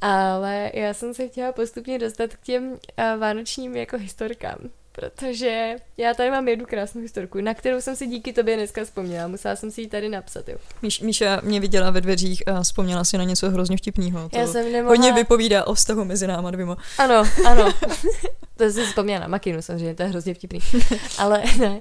[0.00, 2.78] Ale já jsem se chtěla postupně dostat k těm uh,
[3.20, 4.58] vánočním jako historkám,
[4.94, 9.28] protože já tady mám jednu krásnou historku, na kterou jsem si díky tobě dneska vzpomněla.
[9.28, 10.56] Musela jsem si ji tady napsat, jo.
[10.82, 14.28] Míš, Míša mě viděla ve dveřích a vzpomněla si na něco hrozně vtipného.
[14.28, 14.88] To Já jsem nemohla...
[14.88, 16.76] hodně vypovídá o vztahu mezi náma dvěma.
[16.98, 17.72] Ano, ano.
[18.56, 20.60] to jsem si vzpomněla na Makinu samozřejmě, to je hrozně vtipný.
[21.18, 21.80] Ale ne,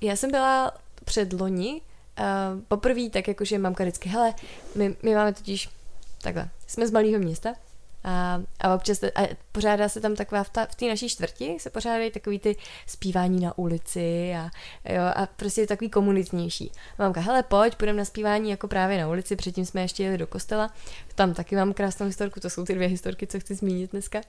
[0.00, 0.72] já, jsem byla
[1.04, 1.80] před loni
[2.68, 4.34] poprvé tak jakože mamka vždycky, hele,
[4.74, 5.68] my, my máme totiž
[6.22, 7.54] takhle, jsme z malého města
[8.06, 11.70] a, a občas, a pořádá se tam taková, v, ta, v té naší čtvrti se
[11.70, 14.50] pořádají takový ty zpívání na ulici a,
[14.94, 16.72] jo, a prostě je takový komunitnější.
[16.98, 20.26] Mamka, hele, pojď, půjdeme na zpívání jako právě na ulici, předtím jsme ještě jeli do
[20.26, 20.70] kostela,
[21.14, 24.20] tam taky mám krásnou historku, to jsou ty dvě historky, co chci zmínit dneska.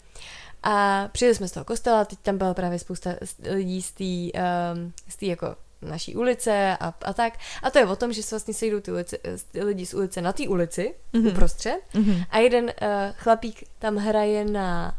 [0.63, 3.09] A přijeli jsme z toho kostela, teď tam byla právě spousta
[3.49, 4.39] lidí z té
[4.73, 7.33] um, jako naší ulice a, a tak.
[7.63, 9.17] A to je o tom, že se vlastně sejdou ty, ulice,
[9.51, 11.23] ty lidi z ulice na té ulici, Mhm.
[11.23, 11.31] mm-hmm.
[11.31, 12.23] uprostřed, Mhm.
[12.29, 12.71] a jeden uh,
[13.13, 14.97] chlapík tam hraje na,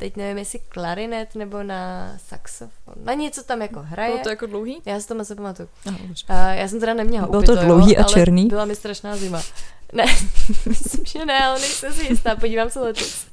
[0.00, 4.10] teď nevím, jestli klarinet nebo na saxofon, na něco tam jako hraje.
[4.10, 4.78] Bylo to jako dlouhý?
[4.84, 5.68] Já si to moc nepamatuju.
[5.84, 6.26] Dobře.
[6.30, 8.46] Uh, já jsem teda neměla Bylo upito, to dlouhý jo, a černý?
[8.46, 9.42] Byla mi strašná zima.
[9.92, 10.04] Ne,
[10.66, 13.26] myslím, že ne, ale nejsem si jistá, podívám se letos.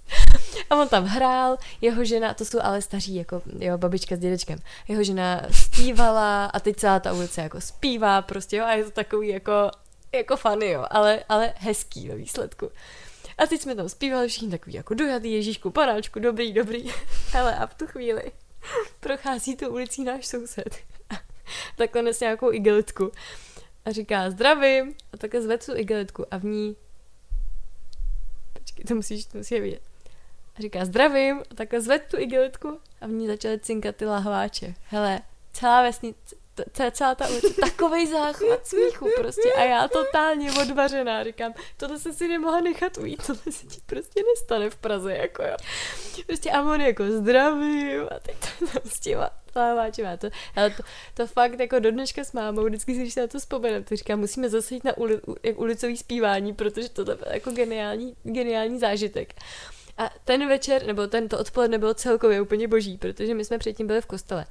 [0.69, 4.60] A on tam hrál, jeho žena, to jsou ale staří, jako jeho babička s dědečkem,
[4.88, 8.91] jeho žena zpívala a teď celá ta ulice jako zpívá prostě, jo, a je to
[8.91, 9.71] takový jako,
[10.15, 12.69] jako funny, jo, ale, ale hezký ve výsledku.
[13.38, 16.91] A teď jsme tam zpívali všichni takový jako dojatý Ježíšku, panáčku, dobrý, dobrý.
[17.38, 18.32] Ale a v tu chvíli
[19.00, 20.78] prochází tu ulicí náš soused.
[21.76, 23.12] Takhle nes nějakou igelitku.
[23.86, 24.95] A říká zdravím.
[25.13, 26.76] A takhle zve tu igelitku a v ní...
[28.54, 29.82] Počkej, to musíš, to musíš vidět.
[30.56, 34.73] A říká zdravím, a takhle zved tu igelitku a v ní začaly cinkat ty lahváče.
[34.84, 35.19] Hele,
[35.54, 41.53] celá vesnice, t- celá ta ulice, takovej záchvat smíchu prostě a já totálně odvařená, říkám,
[41.77, 45.55] tohle se si nemohla nechat ujít, tohle se ti prostě nestane v Praze, jako jo.
[46.27, 50.83] Prostě a on jako zdravím a teď to tam s těma lahváčema, to, ale to,
[51.13, 53.95] to fakt jako do dneška s mámou, vždycky si, když se na to vzpomenem, to
[53.95, 55.21] říkám, musíme zase jít na uli,
[55.55, 59.33] ulicový zpívání, protože to je jako geniální, geniální zážitek.
[59.97, 64.01] A ten večer, nebo tento odpoledne bylo celkově úplně boží, protože my jsme předtím byli
[64.01, 64.45] v kostele.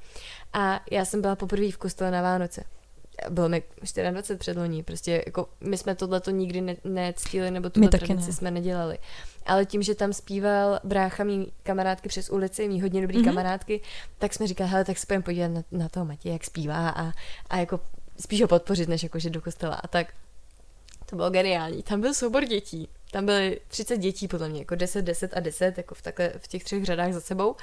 [0.53, 2.63] A já jsem byla poprvé v kostele na Vánoce.
[3.29, 3.63] Bylo mi
[4.11, 8.33] 24 předloní, prostě jako my jsme tohleto nikdy ne, nectili, nebo tu tradici ne.
[8.33, 8.97] jsme nedělali.
[9.45, 13.25] Ale tím, že tam zpíval brácha mý kamarádky přes ulici, mý hodně dobrý mm-hmm.
[13.25, 13.81] kamarádky,
[14.17, 17.11] tak jsme říkali, hele, tak se půjdeme podívat na, na toho Matěje, jak zpívá a,
[17.49, 17.79] a jako
[18.19, 19.75] spíš ho podpořit, než jakože do kostela.
[19.75, 20.07] A tak
[21.09, 21.83] to bylo geniální.
[21.83, 22.89] Tam byl soubor dětí.
[23.11, 26.47] Tam byly 30 dětí podle mě, jako 10, 10 a 10, jako v, takhle, v
[26.47, 27.55] těch třech řadách za sebou.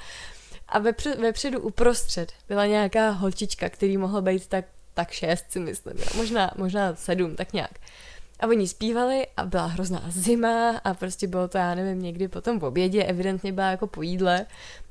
[0.67, 5.97] A vepřed, vepředu uprostřed byla nějaká holčička, který mohl být tak, tak šest, si myslím.
[5.97, 6.05] Jo.
[6.15, 7.71] Možná, možná sedm, tak nějak.
[8.39, 12.59] A oni zpívali a byla hrozná zima a prostě bylo to, já nevím, někdy potom
[12.59, 14.45] v obědě, evidentně byla jako po jídle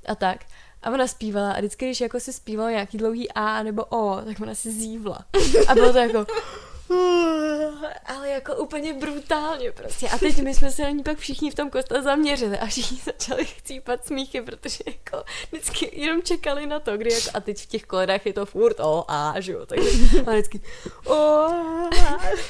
[0.06, 0.44] a tak.
[0.82, 4.40] A ona zpívala a vždycky, když jako si zpívala nějaký dlouhý A nebo O, tak
[4.40, 5.24] ona si zívla.
[5.68, 6.26] A bylo to jako
[8.06, 10.08] ale jako úplně brutálně prostě.
[10.08, 12.98] A teď my jsme se na ní pak všichni v tom kostele zaměřili a všichni
[13.04, 17.66] začali chcípat smíchy, protože jako vždycky jenom čekali na to, kdy jako, a teď v
[17.66, 19.90] těch koledách je to furt o a, že jo, takže
[20.26, 20.60] a vždycky
[21.06, 21.48] o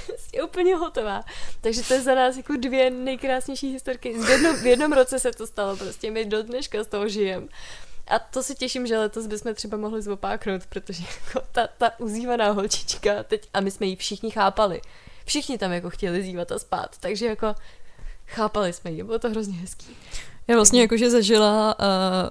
[0.07, 1.25] prostě úplně hotová.
[1.61, 4.13] Takže to je za nás jako dvě nejkrásnější historky.
[4.13, 7.47] V jednom, v jednom roce se to stalo, prostě my do dneška z toho žijeme.
[8.07, 12.51] A to se těším, že letos bychom třeba mohli zopáknout, protože jako ta, ta uzývaná
[12.51, 14.81] holčička teď, a my jsme ji všichni chápali.
[15.25, 17.55] Všichni tam jako chtěli zývat a spát, takže jako
[18.27, 19.87] chápali jsme ji, bylo to hrozně hezký.
[20.49, 21.77] Já vlastně jakože zažila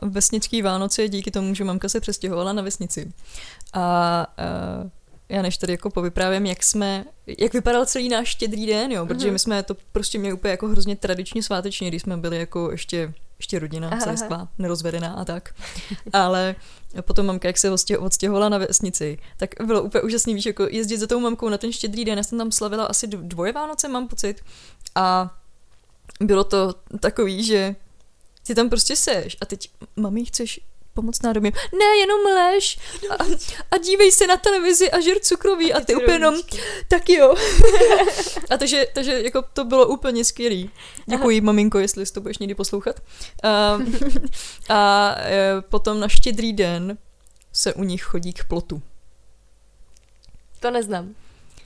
[0.02, 3.14] uh, vesnický Vánoce díky tomu, že mamka se přestěhovala na vesnici.
[3.74, 4.28] A
[4.84, 4.90] uh,
[5.30, 7.06] já než tady jako povyprávím, jak jsme,
[7.40, 9.34] jak vypadal celý náš štědrý den, jo, protože mhm.
[9.34, 13.14] my jsme to prostě měli úplně jako hrozně tradičně sváteční, když jsme byli jako ještě
[13.44, 15.56] ještě rodina, celá nerozvedená a tak.
[16.14, 16.56] Ale
[17.02, 21.08] potom mamka, jak se odstěhovala na vesnici, tak bylo úplně úžasný, víš, jako jezdit za
[21.08, 22.18] tou mamkou na ten štědrý den.
[22.18, 24.42] Já jsem tam slavila asi dvoje Vánoce, mám pocit.
[24.96, 25.36] A
[26.20, 27.76] bylo to takový, že
[28.48, 30.60] ty tam prostě seš a teď, mami, chceš
[30.94, 31.52] pomocná domě.
[31.80, 32.80] Ne, jenom lež
[33.10, 33.24] a,
[33.72, 36.36] a dívej se na televizi a žer cukroví a ty úplně jenom,
[36.88, 37.36] tak jo.
[38.50, 40.70] a takže, takže jako to bylo úplně skvělý.
[41.06, 41.46] Děkuji, Aha.
[41.46, 43.00] maminko, jestli to budeš někdy poslouchat.
[43.44, 43.80] A,
[44.70, 46.98] a e, potom na štědrý den
[47.52, 48.82] se u nich chodí k plotu.
[50.60, 51.16] To neznám.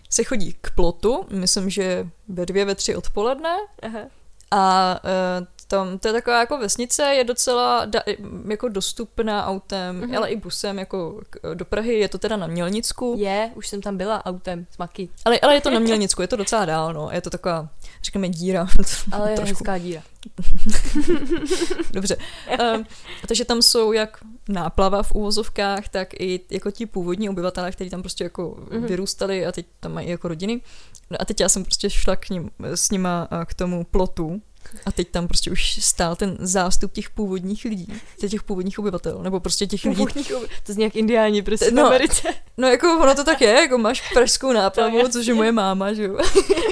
[0.09, 3.57] Se chodí k plotu, myslím, že ve dvě, ve tři odpoledne.
[3.81, 3.99] Aha.
[4.51, 8.03] A uh, tam, to je taková jako vesnice, je docela da,
[8.47, 10.17] jako dostupná autem, mm-hmm.
[10.17, 11.21] ale i busem jako
[11.53, 13.15] do Prahy, je to teda na Mělnicku.
[13.17, 15.09] Je, už jsem tam byla autem, smaky.
[15.25, 17.69] Ale, ale je to na Mělnicku, je to docela dál, no, je to taková,
[18.03, 18.67] říkáme díra.
[19.11, 20.01] Ale je hezká díra.
[21.91, 22.17] Dobře.
[22.75, 22.85] Um,
[23.27, 24.17] takže tam jsou jak
[24.49, 28.85] náplava v úvozovkách, tak i jako ti původní obyvatelé, kteří tam prostě jako mm-hmm.
[28.85, 30.61] vyrůstali a teď tam mají jako rodiny.
[31.09, 34.41] No a teď já jsem prostě šla k ním, s nima k tomu plotu,
[34.85, 37.87] a teď tam prostě už stál ten zástup těch původních lidí,
[38.29, 40.05] těch původních obyvatel, nebo prostě těch lidí.
[40.63, 42.33] To zní jak indiáni prostě no, v Americe.
[42.57, 46.03] No jako ono to tak je, jako máš pražskou náplavu, což je moje máma, že
[46.03, 46.17] jo.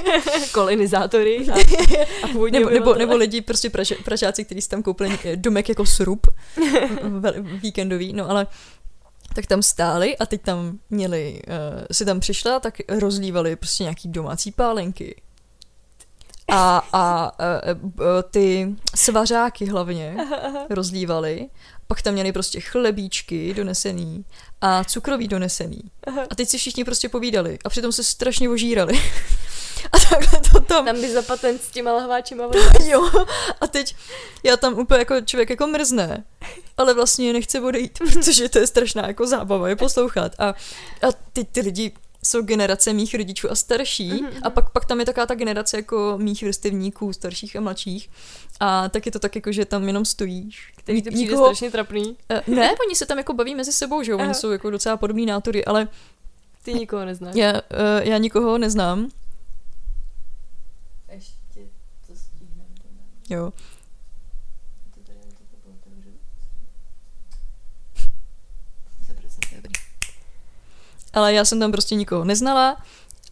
[0.52, 1.54] Kolonizátory a,
[2.22, 5.86] a původní nebo, nebo, nebo, lidi, prostě praž, pražáci, kteří si tam koupili domek jako
[5.86, 6.26] srub
[7.62, 8.46] víkendový, no ale
[9.34, 14.08] tak tam stáli a teď tam měli, uh, si tam přišla, tak rozlívali prostě nějaký
[14.08, 15.22] domácí pálenky
[16.48, 17.32] a, a, a, a
[18.30, 20.16] ty svařáky hlavně
[20.70, 21.48] rozlívali.
[21.86, 24.24] Pak tam měli prostě chlebíčky donesený
[24.60, 25.80] a cukroví donesený.
[26.30, 29.00] A teď si všichni prostě povídali a přitom se strašně ožírali.
[29.92, 30.84] A takhle to tam...
[30.84, 32.44] Tam by za patent s těma lahváčima
[32.84, 33.10] Jo,
[33.60, 33.96] a teď
[34.42, 36.24] já tam úplně jako člověk jako mrzne,
[36.76, 40.32] ale vlastně nechce odejít, protože to je strašná jako zábava je poslouchat.
[40.38, 40.48] A,
[41.02, 41.92] a teď ty lidi
[42.26, 44.40] jsou generace mých rodičů a starší mm-hmm.
[44.42, 48.10] a pak, pak tam je taková ta generace jako mých vrstevníků, starších a mladších
[48.60, 50.72] a tak je to tak jako, že tam jenom stojíš.
[50.76, 51.46] Který ty přijde nikoho...
[51.46, 52.16] strašně trapný.
[52.48, 54.96] Uh, ne, oni se tam jako baví mezi sebou, že jo, oni jsou jako docela
[54.96, 55.88] podobný nátory, ale
[56.62, 57.34] ty nikoho neznáš.
[57.34, 57.58] Já, uh,
[58.02, 59.10] já nikoho neznám.
[63.28, 63.34] To.
[63.34, 63.52] Jo.
[71.16, 72.76] Ale já jsem tam prostě nikoho neznala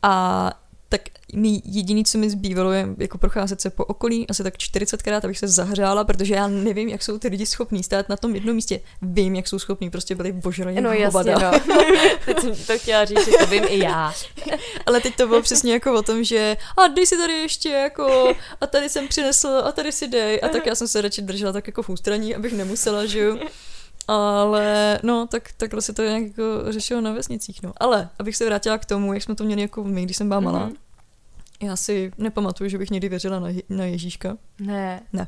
[0.03, 0.53] a
[0.89, 1.01] tak
[1.32, 5.39] mi jediný, co mi zbývalo, je jako procházet se po okolí, asi tak 40krát, abych
[5.39, 8.80] se zahřála, protože já nevím, jak jsou ty lidi schopní stát na tom jednom místě.
[9.03, 11.51] Vím, jak jsou schopní, prostě byli božraně No jasně, no.
[12.24, 14.14] teď jsem to chtěla říct, že to vím i já.
[14.87, 18.35] Ale teď to bylo přesně jako o tom, že a dej si tady ještě jako
[18.61, 21.53] a tady jsem přinesl a tady si dej a tak já jsem se radši držela
[21.53, 23.39] tak jako v ústraní, abych nemusela, že jo.
[24.09, 27.72] Ale no, tak takhle se to nějak jako řešilo na vesnicích, no.
[27.76, 30.40] Ale, abych se vrátila k tomu, jak jsme to měli jako my, když jsem byla
[30.40, 30.68] malá.
[30.68, 30.76] Mm-hmm.
[31.62, 34.36] Já si nepamatuju, že bych někdy věřila na, na Ježíška.
[34.59, 35.02] Ne.
[35.12, 35.26] Ne.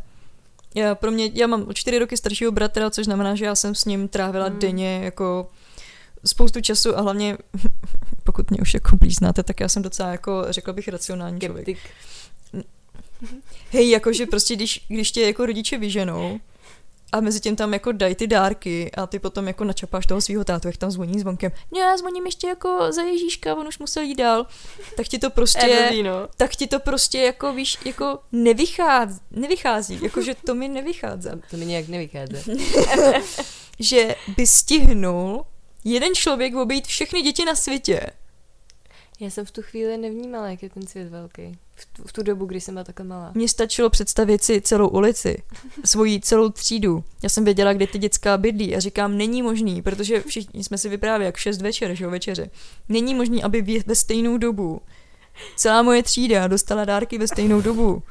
[0.75, 3.85] Já, pro mě, já mám čtyři roky staršího bratra, což znamená, že já jsem s
[3.85, 4.59] ním trávila mm.
[4.59, 5.51] denně jako
[6.25, 7.39] spoustu času a hlavně,
[8.25, 11.79] pokud mě už jako blíž znáte, tak já jsem docela jako, řekla bych, racionální člověk.
[13.71, 16.41] Hej, jakože prostě, když, když tě jako rodiče vyženou,
[17.13, 20.45] a mezi tím tam jako dají ty dárky a ty potom jako načapáš toho svého
[20.45, 21.53] tátu, jak tam zvoní zvonkem.
[21.73, 24.47] Ne, já zvoním ještě jako za Ježíška, on už musel jít dál.
[24.97, 26.29] Tak ti to prostě, no.
[26.37, 31.29] tak ti to prostě jako víš, jako nevychází, nevychází, jakože to mi nevychází.
[31.51, 32.35] To mi nějak nevychází.
[33.79, 35.45] že by stihnul
[35.85, 38.01] jeden člověk obejít všechny děti na světě.
[39.21, 41.59] Já jsem v tu chvíli nevnímala, jak je ten svět velký.
[41.79, 43.33] V tu, v tu dobu, kdy jsem byla takhle malá.
[43.35, 45.43] Mně stačilo představit si celou ulici,
[45.85, 47.05] svoji celou třídu.
[47.23, 50.89] Já jsem věděla, kde ty dětská bydlí a říkám, není možný, protože všichni jsme si
[50.89, 52.51] vyprávěli jak šest večer, že jo, večeře.
[52.89, 54.81] Není možný, aby ve stejnou dobu
[55.57, 58.03] celá moje třída dostala dárky ve stejnou dobu,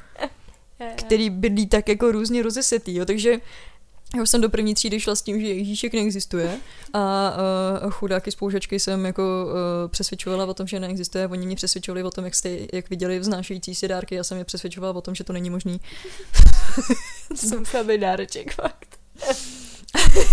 [0.96, 3.40] který bydlí tak jako různě rozesetý, jo, takže
[4.14, 6.58] já už jsem do první třídy šla s tím, že Ježíšek neexistuje
[6.92, 7.32] a
[7.84, 11.28] uh, chudáky spoužačky jsem jako uh, přesvědčovala o tom, že neexistuje.
[11.28, 14.44] Oni mě přesvědčovali o tom, jak jste, jak viděli vznášející si dárky, já jsem je
[14.44, 15.80] přesvědčovala o tom, že to není možný.
[17.34, 18.98] jsem samý dáreček, fakt.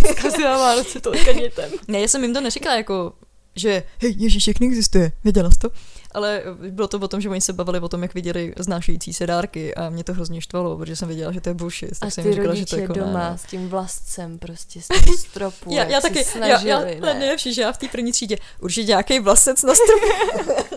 [0.11, 1.71] Zkazila Vánoce tolika dětem.
[1.88, 3.13] Ne, já jsem jim to neříkala jako,
[3.55, 5.69] že hej, Ježíšek neexistuje, věděla jsi to?
[6.14, 9.28] Ale bylo to o tom, že oni se bavili o tom, jak viděli znášející se
[9.28, 11.99] dárky a mě to hrozně štvalo, protože jsem věděla, že to je bullshit.
[11.99, 13.38] Tak a jsem ty říkala, že to je jako doma ne.
[13.38, 17.14] s tím vlastcem prostě z toho stropu, já, já taky, snažili, já, já, ne.
[17.14, 20.07] nejlepší, že já v té první třídě určitě nějaký vlasec na stropu.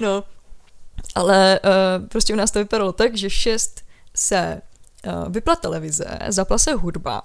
[0.00, 0.24] no,
[1.14, 3.80] ale uh, prostě u nás to vypadalo tak, že šest
[4.16, 4.62] se
[5.06, 7.22] uh, vypla televize, zapla se hudba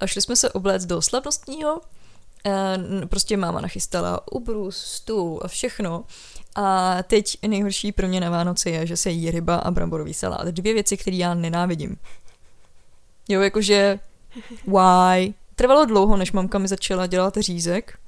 [0.00, 1.97] a šli jsme se obléct do slavnostního Eh,
[3.08, 6.04] prostě máma nachystala ubrus, stůl a všechno.
[6.54, 10.46] A teď nejhorší pro mě na Vánoce je, že se jí ryba a bramborový salát.
[10.46, 11.96] Dvě věci, které já nenávidím.
[13.28, 13.98] Jo, jakože
[14.66, 15.34] why?
[15.54, 17.98] Trvalo dlouho, než mamka mi začala dělat řízek,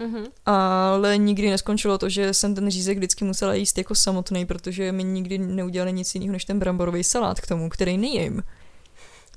[0.00, 0.26] mm-hmm.
[0.46, 5.04] ale nikdy neskončilo to, že jsem ten řízek vždycky musela jíst jako samotný, protože mi
[5.04, 8.42] nikdy neudělali nic jiného než ten bramborový salát k tomu, který nejím.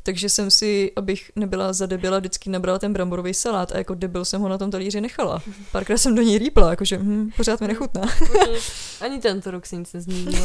[0.05, 4.41] Takže jsem si, abych nebyla zadebila, vždycky nabrala ten bramborový salát a jako debil jsem
[4.41, 5.43] ho na tom talíři nechala.
[5.71, 8.01] Párkrát jsem do něj rýpla, jakože hm, pořád mi nechutná.
[9.01, 10.43] Ani tento rok si nic nezmínil.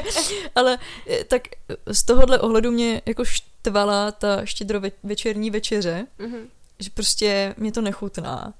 [0.54, 6.46] Ale eh, tak eh, z tohohle ohledu mě jako štvala ta štědrovečerní večeře, mm-hmm.
[6.78, 8.54] že prostě mě to nechutná.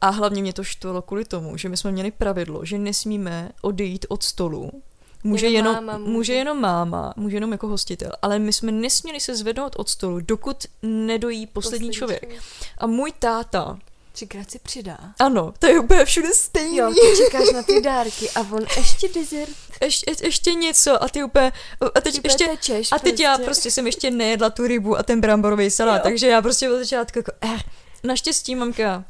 [0.00, 4.06] A hlavně mě to štvalo kvůli tomu, že my jsme měli pravidlo, že nesmíme odejít
[4.08, 4.82] od stolu,
[5.24, 6.12] Může jenom, jenom máma, může.
[6.12, 10.20] může jenom máma, může jenom jako hostitel, ale my jsme nesměli se zvednout od stolu,
[10.20, 12.20] dokud nedojí poslední, poslední člověk.
[12.20, 12.42] člověk.
[12.78, 13.78] A můj táta
[14.18, 14.98] Třikrát si přidá.
[15.18, 16.76] Ano, to je úplně všude stejný.
[16.76, 19.52] Jo, ty čekáš na ty dárky a on ještě dezert.
[19.82, 21.52] Ještě, ještě něco a ty úplně,
[21.94, 23.22] a teď ještě, tečeš, a teď prostě.
[23.22, 26.02] já prostě jsem ještě nejedla tu rybu a ten bramborový salát, jo.
[26.02, 27.58] takže já prostě od začátku jako, eh,
[28.04, 29.04] naštěstí mamka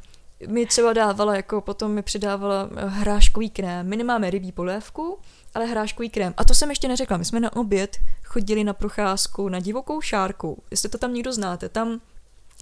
[0.46, 3.88] mi třeba dávala, jako potom mi přidávala hráškový krém.
[3.88, 5.18] My nemáme rybí polévku,
[5.55, 6.34] ale hráškový krém.
[6.36, 7.16] A to jsem ještě neřekla.
[7.16, 10.62] My jsme na oběd chodili na procházku na divokou šárku.
[10.70, 12.01] Jestli to tam někdo znáte, tam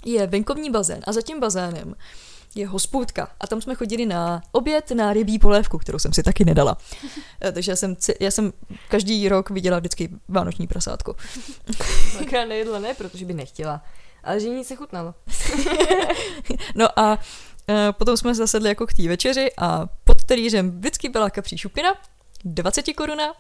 [0.05, 1.95] je venkovní bazén a za tím bazénem
[2.55, 3.29] je hospůdka.
[3.41, 6.77] A tam jsme chodili na oběd na rybí polévku, kterou jsem si taky nedala.
[7.41, 8.53] Eh, takže já jsem, já jsem
[8.89, 11.17] každý rok viděla vždycky vánoční prasátko.
[12.19, 13.83] Taká nejedla ne, protože by nechtěla.
[14.25, 15.15] Ale že nic nechutnalo.
[16.75, 17.19] no a
[17.69, 21.95] e, potom jsme zasedli jako k té večeři a pod talířem vždycky byla kapří šupina
[22.45, 23.35] 20 koruna.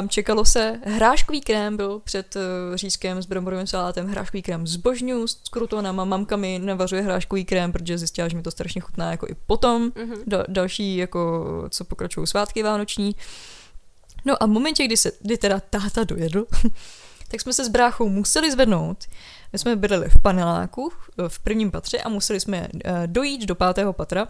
[0.00, 4.76] Um, čekalo se, hráškový krém byl před uh, řízkem s bramborovým salátem, hráškový krém z
[4.76, 9.10] božňů, s krutonama, mamka mi navařuje hráškový krém, protože zjistila, že mi to strašně chutná
[9.10, 10.18] jako i potom, mm-hmm.
[10.26, 13.16] da, další jako, co pokračují svátky vánoční.
[14.24, 16.46] No a v momentě, kdy, se, kdy teda táta dojedl,
[17.28, 19.04] tak jsme se s bráchou museli zvednout.
[19.52, 20.92] My jsme bydleli v paneláku
[21.28, 24.28] v prvním patře a museli jsme uh, dojít do pátého patra.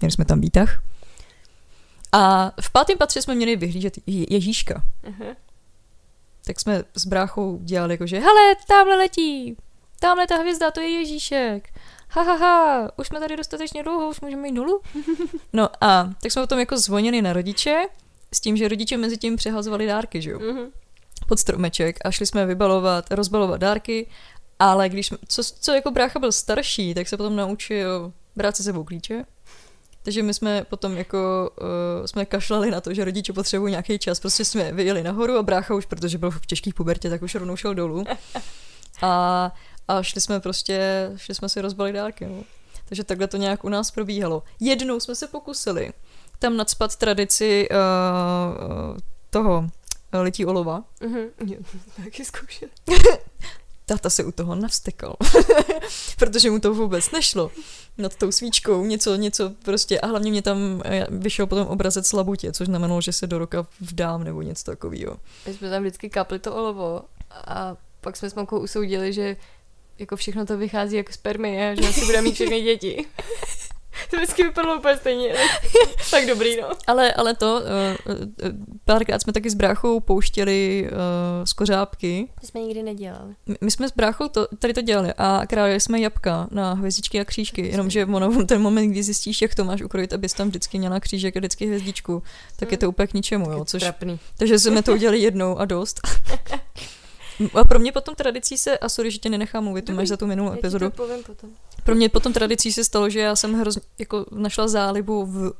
[0.00, 0.82] Měli jsme tam výtah
[2.12, 4.82] a v pátém patře jsme měli vyhlížet Ježíška.
[5.04, 5.36] Uh-huh.
[6.46, 9.56] Tak jsme s bráchou dělali jako, že hele, tamhle letí,
[10.00, 11.68] tamhle ta hvězda, to je Ježíšek.
[12.08, 14.80] ha, ha, ha, už jsme tady dostatečně dlouho, už můžeme jít dolů.
[15.52, 17.82] No a tak jsme potom jako zvonili na rodiče,
[18.34, 20.70] s tím, že rodiče mezi tím přehazovali dárky, že jo, Mhm.
[21.28, 24.06] pod stromeček a šli jsme vybalovat, rozbalovat dárky,
[24.58, 28.84] ale když, co, co jako brácha byl starší, tak se potom naučil brát se sebou
[28.84, 29.24] klíče,
[30.02, 34.20] takže my jsme potom jako uh, jsme kašlali na to, že rodiče potřebují nějaký čas.
[34.20, 37.56] Prostě jsme vyjeli nahoru a brácha už, protože byl v těžký pubertě, tak už rovnou
[37.56, 38.04] šel dolů.
[39.02, 39.52] A,
[39.88, 42.26] a šli jsme prostě, šli jsme si rozbalit dárky.
[42.26, 42.42] No.
[42.88, 44.42] Takže takhle to nějak u nás probíhalo.
[44.60, 45.92] Jednou jsme se pokusili
[46.38, 48.96] tam nadspat tradici uh,
[49.30, 49.70] toho
[50.14, 50.84] uh, lití olova.
[51.00, 51.20] Mhm.
[51.46, 51.58] Jo,
[52.04, 52.70] taky zkoušeli.
[53.86, 55.16] Táta se u toho navstekal,
[56.18, 57.50] protože mu to vůbec nešlo.
[58.00, 62.52] Nad tou svíčkou něco, něco prostě a hlavně mě tam eh, vyšel potom obrazec labutě,
[62.52, 65.16] což znamenalo, že se do roka vdám nebo něco takového.
[65.46, 69.36] My jsme tam vždycky kapli to olovo a pak jsme s mamkou usoudili, že
[69.98, 73.04] jako všechno to vychází jako spermie a že asi bude mít všechny děti.
[74.10, 75.34] to vždycky vypadalo úplně stejně.
[76.10, 76.68] tak dobrý, no.
[76.86, 77.62] Ale, ale to,
[78.06, 78.22] uh, uh,
[78.84, 80.98] párkrát jsme taky s bráchou pouštěli uh,
[81.44, 82.28] z kořápky.
[82.40, 83.34] To jsme nikdy nedělali.
[83.46, 87.20] My- My jsme s bráchou to, tady to dělali a krájeli jsme jabka na hvězdičky
[87.20, 90.78] a křížky, jenomže ono, ten moment, kdy zjistíš, jak to máš ukrojit, abys tam vždycky
[90.78, 92.22] měla křížek a vždycky hvězdičku,
[92.56, 94.18] tak je to úplně k ničemu, jo, což Trapný.
[94.38, 96.00] Takže jsme to udělali jednou a dost.
[97.54, 100.16] A pro mě potom tradicí se, a sorry, že tě nenechám mluvit, to máš za
[100.16, 100.90] tu minulou Já ti epizodu.
[100.90, 101.50] to povím potom.
[101.84, 105.52] Pro mě potom tradicí se stalo, že já jsem hrozně, jako našla zálibu v,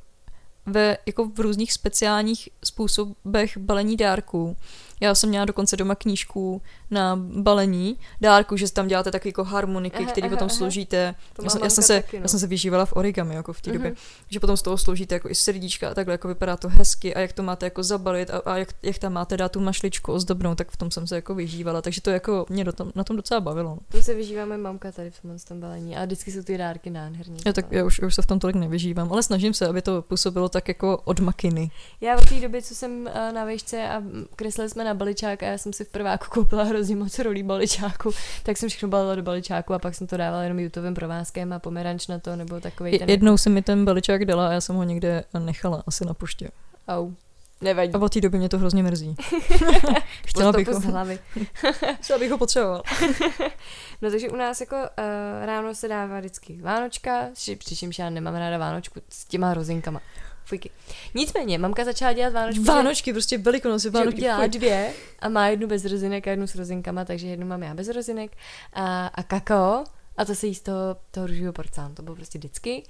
[0.67, 4.57] ve, jako v různých speciálních způsobech balení dárků.
[5.01, 9.97] Já jsem měla dokonce doma knížku na balení dárku, že tam děláte taky jako harmoniky,
[10.03, 10.57] Aha, které aha, potom aha.
[10.57, 11.15] složíte.
[11.33, 12.23] To Já jsem, já, jsem se, taky, no.
[12.23, 13.97] já jsem se vyžívala v origami jako v té době, Mhm.
[14.31, 17.21] že potom z toho složíte jako i srdíčka a takhle, jako vypadá to hezky a
[17.21, 20.55] jak to máte jako zabalit a, a jak, jak tam máte dát tu mašličku ozdobnou,
[20.55, 23.17] tak v tom jsem se jako vyžívala, takže to jako mě do tom, na tom
[23.17, 23.71] docela bavilo.
[23.71, 23.79] no.
[23.89, 26.91] To se vyžívá moje mamka tady v tomhle tom balení a vždycky jsou ty dárky
[26.91, 27.37] nádherný.
[27.47, 30.03] Já, tak, já už, už se v tom tolik nevyžívám, ale snažím se, aby to
[30.03, 31.71] působilo tak jako od makiny.
[32.01, 34.03] Já od té doby, co jsem eh, na výšce a
[34.37, 38.11] kreslili jsme na baličák a já jsem si v prváku koupila hrozně moc rolí baličáku,
[38.43, 41.59] tak jsem všechno balila do baličáku a pak jsem to dávala jenom YouTubem provázkem a
[41.59, 43.09] pomeranč na to, nebo takový ten...
[43.09, 46.15] Je, jednou se mi ten baličák dala a já jsem ho někde nechala, asi na
[46.15, 46.49] poště.
[46.89, 47.13] Au.
[47.61, 47.93] Nevadí.
[47.93, 49.15] A od té doby mě to hrozně mrzí.
[50.27, 51.19] Chtěla bych, Postupu z ho, hlavy.
[52.03, 52.83] chtěla bych ho potřebovala.
[54.03, 57.29] No takže u nás jako uh, ráno se dává vždycky Vánočka,
[57.59, 60.01] přičemž já nemám ráda Vánočku s těma rozinkama.
[60.51, 60.71] Fujky.
[61.15, 64.19] Nicméně, mamka začala dělat Vánočku, že- Vánočky, prostě velikonoce, že Vánočky.
[64.21, 64.49] udělá fuj.
[64.49, 67.89] dvě a má jednu bez rozinek a jednu s rozinkama, takže jednu mám já bez
[67.89, 68.33] rozinek
[68.73, 69.85] a, a kakao
[70.17, 72.83] a to se jí z toho, toho růžového porcelánu, to bylo prostě vždycky.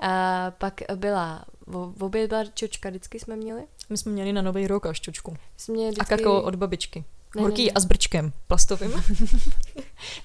[0.00, 3.62] A pak byla, v, oběd byla čočka, vždycky jsme měli.
[3.90, 5.36] My jsme měli na nový rok až čočku.
[5.56, 7.04] Jsme měli A vždycky, kakao od babičky.
[7.36, 7.72] Ne, Horký ne, ne.
[7.74, 8.92] a s brčkem, plastovým.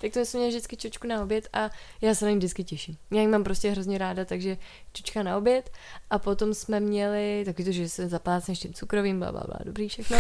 [0.01, 1.69] Tak to jsme měli vždycky čočku na oběd a
[2.01, 2.97] já se na ní vždycky těším.
[3.11, 4.57] Já ji mám prostě hrozně ráda, takže
[4.93, 5.69] čočka na oběd
[6.09, 9.89] a potom jsme měli taky to, že se zaplácneš tím cukrovým, bla, bla, bla, dobrý
[9.89, 10.17] všechno.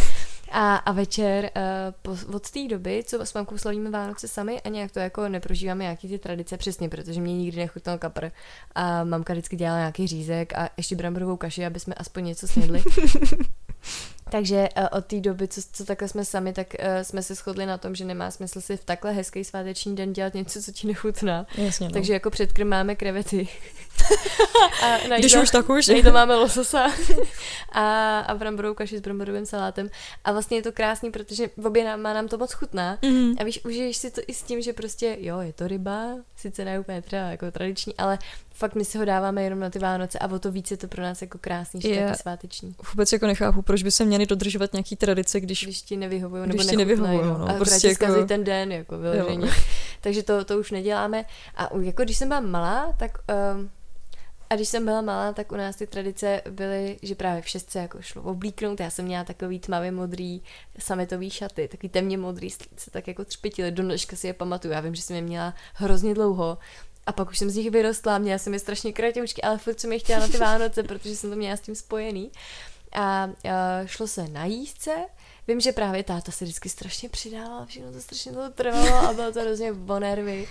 [0.51, 1.61] A, a večer uh,
[2.01, 5.83] po, od té doby, co s mamkou slavíme Vánoce sami a nějak to jako neprožíváme
[5.83, 8.31] nějaký ty tradice přesně, protože mě nikdy nechutnal kapr
[8.75, 12.83] a mamka vždycky dělala nějaký řízek a ještě bramborovou kaši, aby jsme aspoň něco snědli.
[14.31, 17.65] Takže uh, od té doby, co, co takhle jsme sami, tak uh, jsme se shodli
[17.65, 20.87] na tom, že nemá smysl si v takhle hezký sváteční den dělat něco, co ti
[20.87, 21.45] nechutná.
[21.57, 21.93] Jasně, no.
[21.93, 23.47] Takže jako předkrm máme krevety.
[24.83, 25.87] a na Když jídlo- už tak už.
[25.87, 26.91] jídlo máme lososa
[27.71, 29.89] a, a bramborovou kaši s bramborovým salátem.
[30.23, 32.97] A vlastně je to krásný, protože v obě nám, má nám to moc chutná.
[33.01, 33.35] Mhm.
[33.39, 36.65] A víš, užiješ si to i s tím, že prostě, jo, je to ryba, sice
[36.65, 38.19] ne úplně třeba jako tradiční, ale
[38.61, 40.87] fakt my si ho dáváme jenom na ty Vánoce a o to víc je to
[40.87, 42.75] pro nás jako krásný, že sváteční.
[42.93, 46.57] Vůbec jako nechápu, proč by se měli dodržovat nějaký tradice, když Když ti nevyhovují Když
[46.57, 49.47] nebo ti nechutnají, nevyhovujou, no, A prostě prostě jako- ten den, jako vyloženě.
[50.01, 51.25] Takže to, to už neděláme.
[51.55, 53.11] A jako když jsem byla malá, tak...
[53.55, 53.69] Um,
[54.49, 57.79] a když jsem byla malá, tak u nás ty tradice byly, že právě v šestce
[57.79, 58.79] jako šlo oblíknout.
[58.79, 60.41] Já jsem měla takový tmavě modrý
[60.79, 63.71] sametový šaty, takový temně modrý, se tak jako třpitily.
[63.71, 64.73] Do dneška si je pamatuju.
[64.73, 66.57] Já vím, že jsem je měla hrozně dlouho.
[67.05, 69.93] A pak už jsem z nich vyrostla, měla jsem je strašně kratěučky, ale furt jsem
[69.93, 72.31] je chtěla na ty Vánoce, protože jsem to měla s tím spojený.
[72.91, 73.29] A, a
[73.85, 74.91] šlo se na jízdce,
[75.47, 79.31] Vím, že právě táta se vždycky strašně přidala, všechno to strašně dlouho trvalo a bylo
[79.31, 80.47] to hrozně o nervy.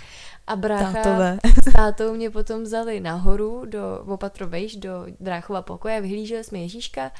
[0.47, 1.37] A brácha tátové.
[1.69, 7.11] s tátou mě potom vzali nahoru do opatro vejš, do dráchova pokoje, vyhlíželi jsme Ježíška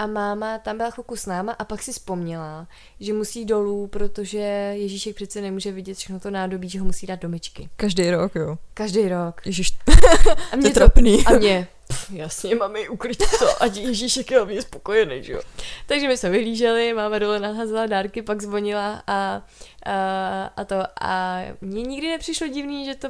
[0.00, 2.68] a máma tam byla chvilku s náma a pak si vzpomněla,
[3.00, 4.38] že musí dolů, protože
[4.72, 7.68] Ježíšek přece nemůže vidět všechno to nádobí, že ho musí dát do myčky.
[7.76, 8.58] Každý rok, jo.
[8.74, 9.46] Každý rok.
[9.46, 9.72] Ježiš,
[10.52, 11.26] A to je trapný.
[11.26, 15.40] a mě, pff, jasně, mami, uklid to, ať Ježíšek je hlavně spokojený, že jo.
[15.86, 19.42] Takže my jsme vyhlíželi, máma dole nahazila dárky, pak zvonila a,
[19.86, 20.76] a, a to.
[21.00, 23.08] A mně nikdy nepřišlo divný, že to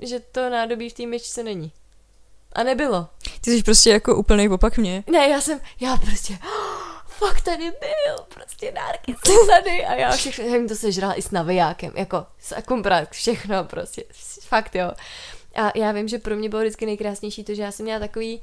[0.00, 1.72] že to nádobí v té myčce není.
[2.54, 3.08] A nebylo.
[3.40, 5.04] Ty jsi prostě jako úplný opak mě.
[5.10, 6.38] Ne, já jsem, já prostě,
[7.06, 11.30] fakt tady byl, prostě dárky jsou tady a já všechno, jsem to sežrala i s
[11.30, 14.04] navijákem, jako s akumprat, všechno prostě,
[14.40, 14.92] fakt jo.
[15.54, 18.40] A já vím, že pro mě bylo vždycky nejkrásnější to, že já jsem měla takový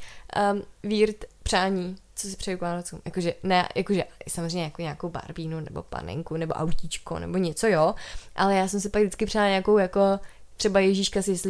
[0.54, 3.02] um, weird přání, co si přeju k Vánocům.
[3.06, 7.96] Jakože, ne, jakože samozřejmě jako nějakou barbínu, nebo panenku, nebo autíčko, nebo něco, jo.
[8.36, 10.20] Ale já jsem si pak vždycky přála nějakou jako
[10.58, 11.42] třeba Ježíška s.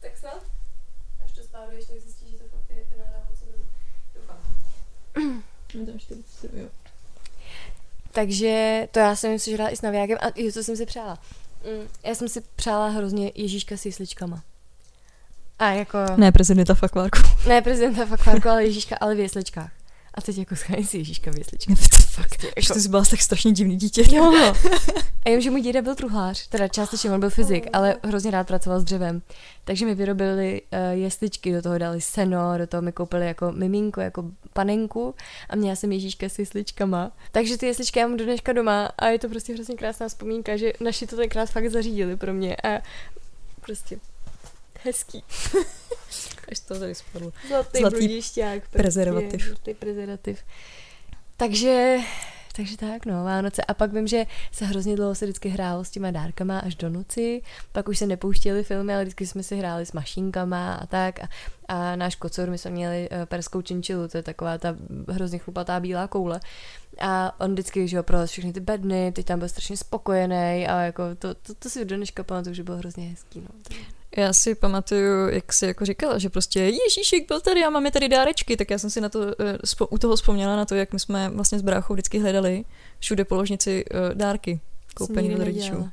[0.00, 0.42] tak snad,
[1.24, 3.46] až to spáruješ, tak zjistíš, že to fakt je nahrávací
[4.14, 4.38] Doufám.
[8.12, 11.18] Takže to já jsem si žrala i s navijákem a jo, co jsem si přála.
[11.64, 14.42] Mm, já jsem si přála hrozně Ježíška s jesličkama.
[15.58, 15.98] A jako...
[16.16, 17.18] Ne prezidenta Fakvárku.
[17.48, 19.70] Ne prezidenta Fakvárku, ale Ježíška, ale v jesličkách.
[20.14, 21.76] A teď jako schání si Ježíška v jesličkách.
[22.10, 22.60] Fakt, jako...
[22.60, 24.16] Že ty jsi byla tak strašně divný dítě.
[24.16, 24.54] Jo, no.
[25.24, 28.46] A jenom, že můj děda byl truhlář, teda částečně on byl fyzik, ale hrozně rád
[28.46, 29.22] pracoval s dřevem.
[29.64, 34.00] Takže mi vyrobili uh, jesličky, do toho dali seno, do toho mi koupili jako miminko,
[34.00, 34.24] jako
[34.58, 35.14] panenku
[35.48, 37.12] a měla jsem Ježíška s jesličkama.
[37.32, 40.56] Takže ty jesličky já mám do dneška doma a je to prostě hrozně krásná vzpomínka,
[40.56, 42.82] že naši to tenkrát fakt zařídili pro mě a
[43.60, 43.98] prostě
[44.82, 45.24] hezký.
[46.50, 47.32] Až to tady spadlo.
[47.48, 48.62] Zlatý, Zlatý budišťák.
[48.62, 49.46] Prostě, prezervativ.
[49.46, 50.38] Zlatý prezervativ.
[51.36, 51.96] Takže
[52.58, 53.62] takže tak, no, Vánoce.
[53.62, 56.88] A pak vím, že se hrozně dlouho se vždycky hrálo s těma dárkama až do
[56.88, 57.42] noci.
[57.72, 61.20] Pak už se nepouštěli filmy, ale vždycky jsme si hráli s mašinkama a tak.
[61.20, 61.28] A,
[61.68, 64.76] a náš kocor, my jsme měli uh, perskou činčilu, to je taková ta
[65.08, 66.40] hrozně chlupatá bílá koule.
[67.00, 70.80] A on vždycky, že jo, pro všechny ty bedny, teď tam byl strašně spokojený a
[70.80, 73.48] jako to, to, to si do dneška pamatuju, že bylo hrozně hezký, no.
[74.16, 78.08] Já si pamatuju, jak jsi jako říkala, že prostě Ježíšek byl tady a máme tady
[78.08, 81.00] dárečky, tak já jsem si na to, uh, u toho vzpomněla na to, jak my
[81.00, 82.64] jsme vlastně s bráchou vždycky hledali
[82.98, 84.60] všude po ložnici uh, dárky
[84.94, 85.76] koupený od rodičů.
[85.76, 85.88] Uh,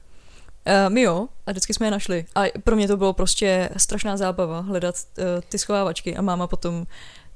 [0.87, 2.25] my jo, a vždycky jsme je našli.
[2.35, 6.85] A pro mě to bylo prostě strašná zábava hledat uh, ty schovávačky a máma potom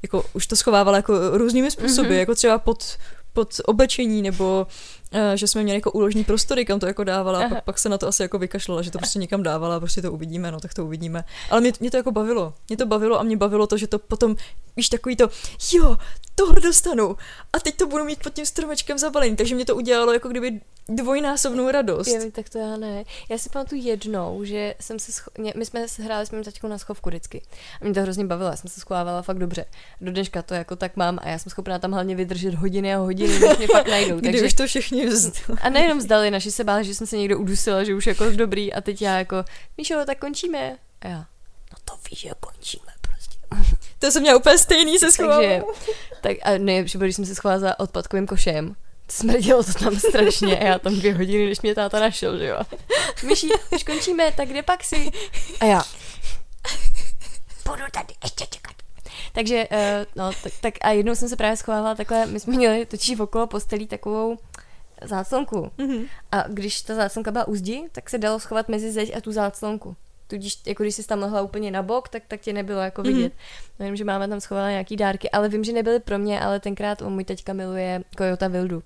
[0.01, 2.19] jako už to schovávala jako různými způsoby, mm-hmm.
[2.19, 2.97] jako třeba pod
[3.34, 4.67] pod oblečení, nebo
[5.13, 7.89] uh, že jsme měli jako úložní prostory, kam to jako dávala, a pak, pak se
[7.89, 10.73] na to asi jako vykašlala, že to prostě někam dávala, prostě to uvidíme, no tak
[10.73, 11.23] to uvidíme.
[11.49, 13.99] Ale mě, mě to jako bavilo, mě to bavilo a mě bavilo to, že to
[13.99, 14.36] potom,
[14.77, 15.30] víš, takový to,
[15.73, 15.97] jo,
[16.36, 17.17] tohle dostanu
[17.53, 20.61] a teď to budu mít pod tím stromečkem zabalený, takže mě to udělalo jako kdyby
[20.89, 22.07] dvojnásobnou radost.
[22.07, 23.03] Jo, tak to já ne.
[23.29, 26.77] Já si pamatuju jednou, že jsem se, scho- my jsme hráli s mým taťkou na
[26.77, 27.41] schovku vždycky.
[27.81, 29.65] A mě to hrozně bavilo, já jsem se schovávala fakt dobře.
[30.01, 32.97] Do dneška to jako tak mám a já jsem schopná tam hlavně vydržet hodiny a
[32.97, 34.15] hodiny, než mě fakt najdou.
[34.19, 34.45] Kdy takže...
[34.45, 35.59] už to všichni vzdali.
[35.61, 38.73] A nejenom vzdali, naši se báli, že jsem se někdo udusila, že už jako dobrý
[38.73, 39.45] a teď já jako,
[39.77, 40.77] Míšo, tak končíme.
[41.01, 41.17] A já,
[41.71, 43.37] no to víš, že končíme prostě.
[43.99, 45.65] To jsem měla úplně stejný se schovávat.
[45.65, 48.75] Takže, tak a ne, když jsem se schovala za odpadkovým košem,
[49.12, 52.60] smrdělo to tam strašně a já tam dvě hodiny, než mě táta našel, že jo.
[53.24, 55.12] Myší, už končíme, tak kde pak si?
[55.60, 55.84] A já.
[57.66, 58.74] Budu tady ještě čekat.
[59.34, 59.78] Takže, uh,
[60.16, 63.47] no, tak, tak, a jednou jsem se právě schovávala takhle, my jsme měli totiž okolo
[63.47, 64.38] postelí takovou
[65.03, 65.72] záclonku.
[65.78, 66.07] Mm-hmm.
[66.32, 69.32] A když ta záclonka byla u zdi, tak se dalo schovat mezi zeď a tu
[69.32, 69.95] záclonku
[70.30, 73.34] tudíž jako když jsi tam lehla úplně na bok, tak, tak tě nebylo jako vidět.
[73.34, 73.86] Mm-hmm.
[73.86, 77.01] Vím, že máme tam schovala nějaký dárky, ale vím, že nebyly pro mě, ale tenkrát
[77.01, 78.77] on můj teďka miluje Kojota Vildu.
[78.77, 78.84] Uh,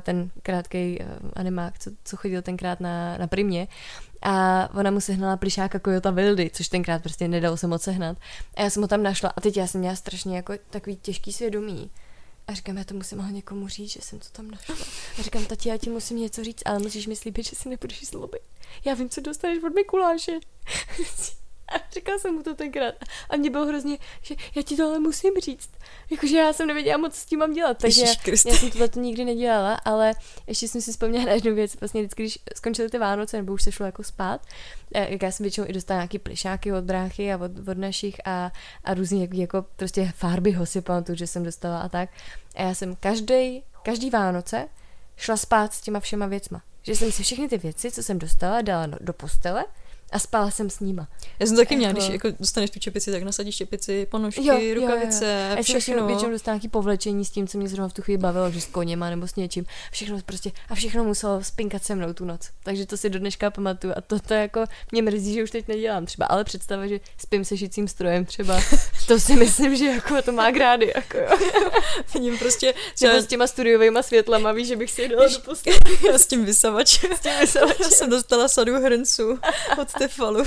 [0.00, 3.68] ten krátký uh, animák, co, co chodil tenkrát na, na primě.
[4.22, 8.16] A ona mu sehnala plišáka Kojota Vildy, což tenkrát prostě nedalo se moc sehnat.
[8.56, 11.32] A já jsem ho tam našla a teď já jsem měla strašně jako takový těžký
[11.32, 11.90] svědomí
[12.48, 14.74] a říkám, já to musím ale někomu říct, že jsem to tam našla.
[15.18, 18.06] A říkám, tati, já ti musím něco říct, ale musíš mi slíbit, že si nebudeš
[18.06, 18.42] zlobit.
[18.84, 20.32] Já vím, co dostaneš od Mikuláše.
[21.68, 22.94] A říkala jsem mu to tenkrát.
[23.30, 25.70] A mě bylo hrozně, že já ti to ale musím říct.
[26.10, 27.78] Jakože já jsem nevěděla moc, s tím mám dělat.
[27.78, 28.14] Takže já,
[28.46, 30.12] já jsem tohle to nikdy nedělala, ale
[30.46, 31.76] ještě jsem si vzpomněla na jednu věc.
[31.80, 34.40] Vlastně vždycky, když skončily ty Vánoce, nebo už se šlo jako spát,
[34.94, 38.16] eh, jak já jsem většinou i dostala nějaký plišáky od bráchy a od, od našich
[38.24, 38.52] a,
[38.84, 42.10] a různý jako, jako prostě farby si pamatuju, že jsem dostala a tak.
[42.54, 44.68] A já jsem každý, každý Vánoce
[45.16, 46.62] šla spát s těma všema věcma.
[46.86, 49.64] Že jsem si všechny ty věci, co jsem dostala, dala do postele
[50.12, 51.08] a spala jsem s nima.
[51.38, 52.00] Já jsem taky měla, jako...
[52.00, 55.62] když jako dostaneš tu čepici, tak nasadíš čepici, ponožky, jo, rukavice, jo, jo.
[55.62, 55.96] všechno.
[55.96, 58.60] Já většinou dostala nějaký povlečení s tím, co mě zrovna v tu chvíli bavilo, že
[58.60, 59.64] s koněma nebo s něčím.
[59.92, 62.50] Všechno prostě, a všechno muselo spinkat se mnou tu noc.
[62.62, 63.92] Takže to si do dneška pamatuju.
[63.96, 67.44] A to, to jako mě mrzí, že už teď nedělám třeba, ale představa, že spím
[67.44, 68.60] se šicím strojem třeba,
[69.06, 70.92] to si myslím, že jako to má grády.
[70.96, 71.38] Jako, jo.
[72.14, 75.76] Vidím prostě, třeba s těma studiovými světlama, víš, že bych si dala do postele.
[76.18, 77.16] s tím vysavačem.
[77.16, 77.82] S tím vysavačem.
[77.82, 79.38] Já jsem dostala sadu hrnců
[79.78, 80.44] od Stefalu.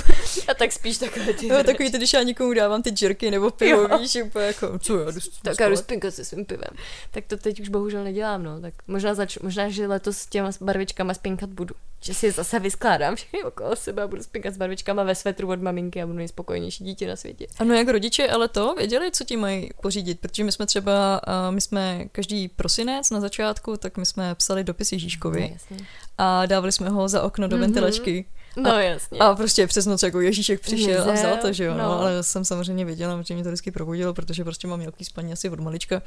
[0.48, 1.48] A tak spíš takové ty.
[1.48, 3.98] No, takový ty, když já někomu dávám ty džerky nebo pivo, Jo.
[3.98, 6.70] víš, úplně jako, co já jdu Tak já jdu spinkat se svým pivem.
[7.10, 8.60] Tak to teď už bohužel nedělám, no.
[8.60, 11.74] Tak možná, zač- možná že letos s těma barvičkama spinkat budu.
[12.02, 15.48] Že si je zase vyskládám všechny okolo sebe a budu spinkat s barvičkama ve svetru
[15.50, 17.46] od maminky a budu nejspokojenější dítě na světě.
[17.58, 21.20] Ano, jak rodiče, ale to věděli, co ti mají pořídit, protože my jsme třeba,
[21.50, 25.86] my jsme každý prosinec na začátku, tak my jsme psali dopis Ježíškovi No, jasně.
[26.18, 27.60] a dávali jsme ho za okno do Mhm.
[27.66, 28.24] ventilačky.
[28.56, 29.18] No jasně.
[29.18, 31.72] A prostě přes noc jako Ježíšek přišel a Mizel, vzal to, že jo.
[31.74, 31.78] No.
[31.78, 32.00] no.
[32.00, 35.50] ale jsem samozřejmě věděla, že mě to vždycky probudilo, protože prostě mám mělký spaní asi
[35.50, 36.02] od malička,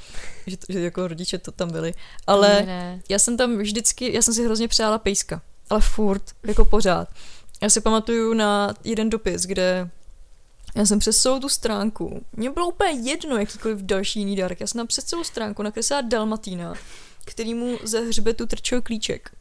[0.48, 1.94] že, to, že jako rodiče to tam byli.
[2.28, 3.02] Ale Ne, ne.
[3.10, 7.08] já jsem tam vždycky, já jsem si hrozně přála pejska, ale furt, jako pořád.
[7.62, 9.90] Já si pamatuju na jeden dopis, kde
[10.76, 14.68] já jsem přes celou tu stránku, mě bylo úplně jedno, jakýkoliv další jiný dárek, já
[14.68, 16.74] jsem tam přes celou stránku nakreslila Dalmatína,
[17.26, 19.32] který mu ze hřbetu trčel klíček.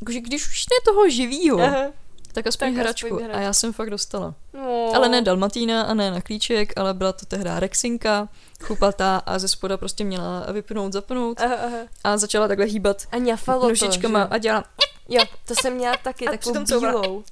[0.00, 1.86] Jakože když už ne toho živýho, Aha.
[2.34, 3.14] Tak aspoň Tak hračku.
[3.16, 4.34] aspoň A já jsem fakt dostala.
[4.52, 4.90] No.
[4.94, 8.28] Ale ne Dalmatína a ne na klíček, ale byla to tehdy Rexinka,
[8.62, 11.78] chlupatá a ze spoda prostě měla vypnout, zapnout Aha, aha.
[12.04, 14.40] a začala takhle hýbat A ňafalo nožičkama to, a že?
[14.40, 14.64] dělala,
[15.08, 17.24] Jo, to jsem měla taky, A takovou bílou.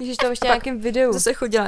[0.00, 1.12] Ježiš, to ještě A nějakým videu.
[1.12, 1.66] zase chodila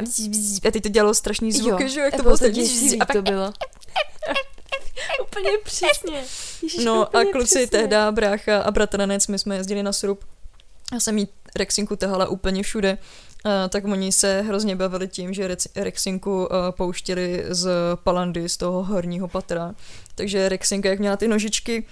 [0.69, 3.05] a teď to dělalo strašný zvuky, že jo, jak a to bylo to děsivý, a
[3.07, 3.53] to bylo.
[5.23, 6.25] úplně přesně.
[6.63, 7.67] Ježiš, No a úplně kluci přesně.
[7.67, 10.25] tehda, brácha a bratranec, my jsme jezdili na srub.
[10.93, 12.99] Já jsem jí Rexinku tahala úplně všude.
[13.45, 17.71] Uh, tak oni se hrozně bavili tím, že Rex- Rexinku uh, pouštěli z
[18.05, 19.75] palandy, z toho horního patra.
[20.17, 21.87] Takže Rexinka, jak měla ty nožičky,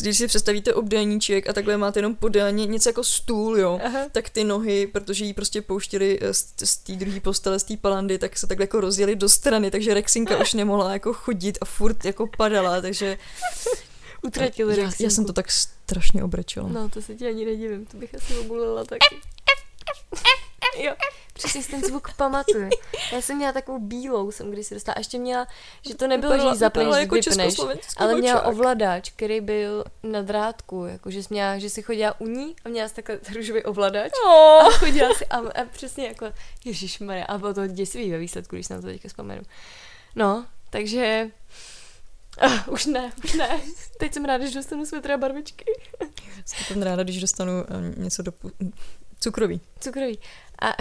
[0.00, 4.00] když si představíte obdélníček a takhle máte jenom podélně něco jako stůl, jo, Aha.
[4.12, 7.76] tak ty nohy, protože jí prostě pouštěli eh, z, z té druhé postele, z té
[7.76, 11.64] palandy, tak se takhle jako rozjeli do strany, takže Rexinka už nemohla jako chodit a
[11.64, 13.18] furt jako padala, takže
[14.22, 16.68] Utratili já, já jsem to tak strašně obrečela.
[16.68, 19.16] No, to se ti ani nedivím, to bych asi obulila taky.
[20.76, 20.94] jo,
[21.34, 22.70] přesně si ten zvuk pamatuju.
[23.12, 25.46] Já jsem měla takovou bílou, jsem když se dostala, a ještě měla,
[25.88, 27.54] že to nebylo, že ji zapneš, vypadala jako vypneš,
[27.96, 32.26] ale měla ovladač, který byl na drátku, jako že, jsi měla, že si chodila u
[32.26, 34.66] ní a měla jsi takhle růžový ovladač Oh.
[34.66, 36.26] a chodila si a, a přesně jako,
[36.64, 39.42] ježišmarja, a bylo to děsivý ve výsledku, když se na to teďka vzpomenu.
[40.16, 41.30] No, takže
[42.46, 43.60] Uh, už ne, už ne.
[43.98, 45.64] Teď jsem ráda, že dostanu a barvičky.
[46.44, 48.72] Jsem ráda, když dostanu eh, něco do pu-
[49.20, 49.60] cukroví.
[49.80, 50.18] Cukrový.
[50.62, 50.72] A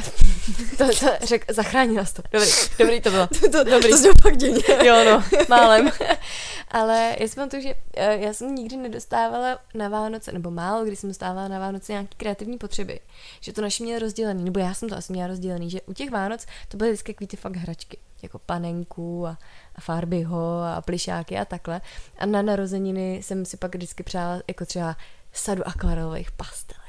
[0.77, 2.21] to, to řek, zachránila jsi to.
[2.31, 3.27] Dobrý, dobrý to bylo.
[3.51, 3.89] to, Dobrý.
[3.89, 4.63] to znělo fakt divně.
[4.83, 5.91] Jo, no, málem.
[6.71, 10.95] Ale já si pamatuju, že eh, já jsem nikdy nedostávala na Vánoce, nebo málo kdy
[10.95, 12.99] jsem dostávala na Vánoce nějaké kreativní potřeby.
[13.41, 16.11] Že to naše měli rozdělený, nebo já jsem to asi měla rozdělený, že u těch
[16.11, 19.37] Vánoc to byly vždycky takový ty fakt hračky, jako panenku a,
[19.75, 21.81] a farbyho a plišáky a takhle.
[22.17, 24.97] A na narozeniny jsem si pak vždycky přála jako třeba
[25.33, 26.79] sadu akvarelových pastelek.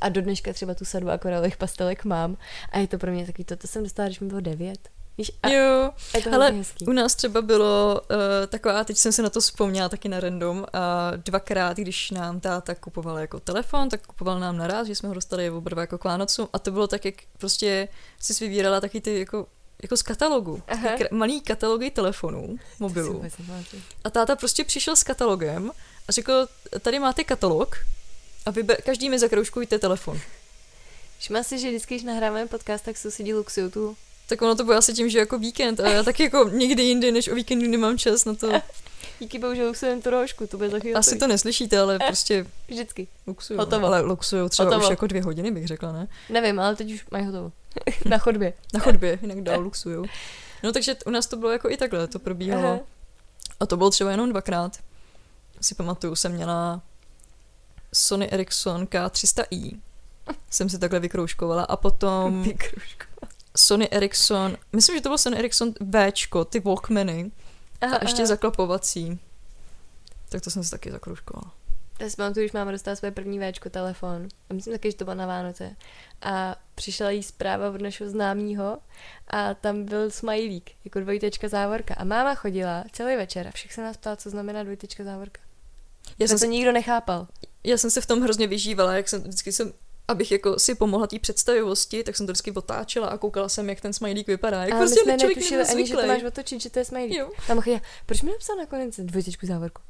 [0.00, 2.36] A do dneška třeba tu sadu akvarelových pastelek mám.
[2.72, 4.88] A je to pro mě takový to, to jsem dostala, když mi bylo devět.
[5.18, 6.86] Víš, a Jo, je to hrozně hezký.
[6.86, 8.16] u nás třeba bylo uh,
[8.48, 10.64] taková, teď jsem se na to vzpomněla taky na random, uh,
[11.16, 15.50] dvakrát, když nám táta kupoval jako telefon, tak kupoval nám naraz, že jsme ho dostali
[15.50, 17.88] oba jako k Vánocu a to bylo tak, jak prostě
[18.20, 19.46] si vybírala taky ty jako
[19.84, 20.62] jako z katalogu.
[20.68, 23.24] Kr- malý katalogy telefonů, mobilů.
[24.04, 25.70] A táta prostě přišel s katalogem
[26.08, 26.46] a řekl,
[26.82, 27.76] tady máte katalog
[28.46, 30.20] a vyber, každý mi zakroužkujte telefon.
[31.18, 33.96] Všimla si, že vždycky, když nahráváme podcast, tak sousedí luxují tu.
[34.28, 37.12] Tak ono to bylo asi tím, že jako víkend a já taky jako někdy jindy,
[37.12, 38.52] než o víkendu nemám čas na to.
[39.20, 40.94] Díky bohu, že luxujeme tu rožku, to bude za chvíli.
[40.94, 43.08] Asi to neslyšíte, ale prostě Vždycky.
[43.26, 43.58] luxuju.
[43.60, 43.86] Hotovo.
[43.86, 44.84] Ale luxuju třeba Hotovo.
[44.86, 46.08] už jako dvě hodiny, bych řekla, ne?
[46.28, 47.52] Nevím, ale teď už mají hotovo.
[48.04, 48.52] Na chodbě.
[48.74, 50.04] Na chodbě, jinak dál luxuju.
[50.62, 52.68] No takže u nás to bylo jako i takhle, to probíhalo.
[52.68, 52.80] Aha.
[53.60, 54.78] A to bylo třeba jenom dvakrát.
[55.60, 56.82] Si pamatuju, jsem měla
[57.92, 59.80] Sony Ericsson K300i.
[60.50, 62.44] Jsem si takhle vykroužkovala a potom.
[63.56, 65.74] Sony Ericsson, myslím, že to byl Sony Ericsson
[66.10, 67.30] Včko, ty Walkmany
[67.80, 68.26] Aha, a ještě aha.
[68.26, 69.18] zaklapovací.
[70.28, 71.52] Tak to jsem si taky zakroužkovala.
[72.00, 74.28] Já si pamatuju, když máma dostala své první Včko telefon.
[74.50, 75.76] A myslím taky, že to bylo na Vánoce.
[76.22, 78.78] A přišla jí zpráva od našeho známého
[79.28, 81.94] a tam byl smajlík, jako dvojtečka závorka.
[81.94, 85.40] A máma chodila celý večer a všech se nás ptala, co znamená dvojtečka závorka.
[86.18, 87.26] Já jsem, to se, nikdo nechápal.
[87.64, 89.72] já jsem se v tom hrozně vyžívala, jak jsem vždycky jsem
[90.08, 93.80] abych jako si pomohla té představivosti, tak jsem to vždycky otáčela a koukala jsem, jak
[93.80, 94.64] ten smajlík vypadá.
[94.64, 97.18] Jak my prostě jsme člověk netušili ani, že to máš otočit, že to je smajlík.
[97.18, 97.30] Jo.
[97.46, 99.82] Tam chodila, proč mi napsal nakonec dvojtečku závorku?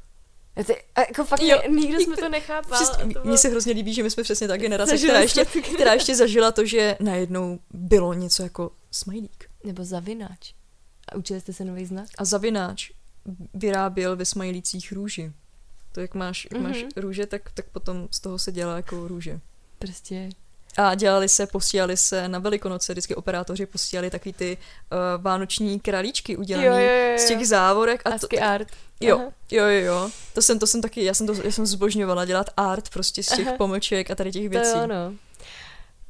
[0.94, 1.58] A, jako fakt Jo.
[1.70, 2.86] nikdo jsme to nechápal.
[2.98, 5.44] To mně bylo- se hrozně líbí, že my jsme přesně ta generace, která ještě,
[5.74, 9.50] která ještě zažila to, že najednou bylo něco jako smajlík.
[9.64, 10.54] Nebo zavináč.
[11.12, 12.06] A učili jste se nový znak?
[12.18, 12.90] A zavináč
[13.54, 15.32] vyráběl ve smajlících růži.
[15.92, 16.88] To jak máš, jak máš Mhm.
[16.96, 19.40] růže, tak, tak potom z toho se dělá jako růže.
[19.78, 20.28] Prostě.
[20.76, 26.36] A dělali se, posílali se na Velikonoce, vždycky operátoři posílali takový ty uh, vánoční králíčky
[26.36, 27.18] udělaný Jo, jo, jo, jo.
[27.18, 28.02] z těch závorek.
[28.04, 28.68] A to, art.
[29.00, 29.26] jo, Aha.
[29.50, 30.10] jo, jo, jo.
[30.32, 33.26] To jsem, to jsem taky, já jsem, to, já jsem zbožňovala dělat art prostě z
[33.26, 33.56] těch Aha.
[33.56, 34.78] pomlček a tady těch To věcí.
[34.78, 35.14] jo, no.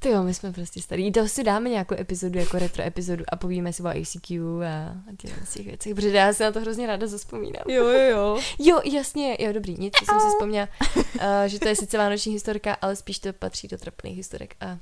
[0.05, 1.13] Ty jo, my jsme prostě starý.
[1.13, 5.17] To si dáme nějakou epizodu, jako retro epizodu a povíme si o ACQ a, a
[5.17, 7.63] těch, věcech, protože já si na to hrozně ráda zaspomínám.
[7.69, 8.41] Jo, jo, jo.
[8.59, 11.03] Jo, jasně, jo, dobrý, nic, to jsem si vzpomněla, uh,
[11.47, 14.79] že to je sice vánoční historka, ale spíš to patří do trapných historek a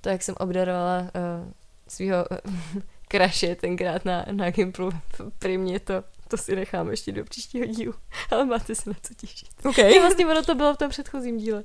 [0.00, 1.52] to, jak jsem obdarovala uh,
[1.88, 4.90] svého uh, kraše tenkrát na, na Gimplu
[5.38, 7.94] primě, to, to si nechám ještě do příštího dílu,
[8.30, 9.48] ale máte se na co těšit.
[9.64, 9.78] OK.
[9.78, 11.64] Jo, vlastně ono to bylo v tom předchozím díle,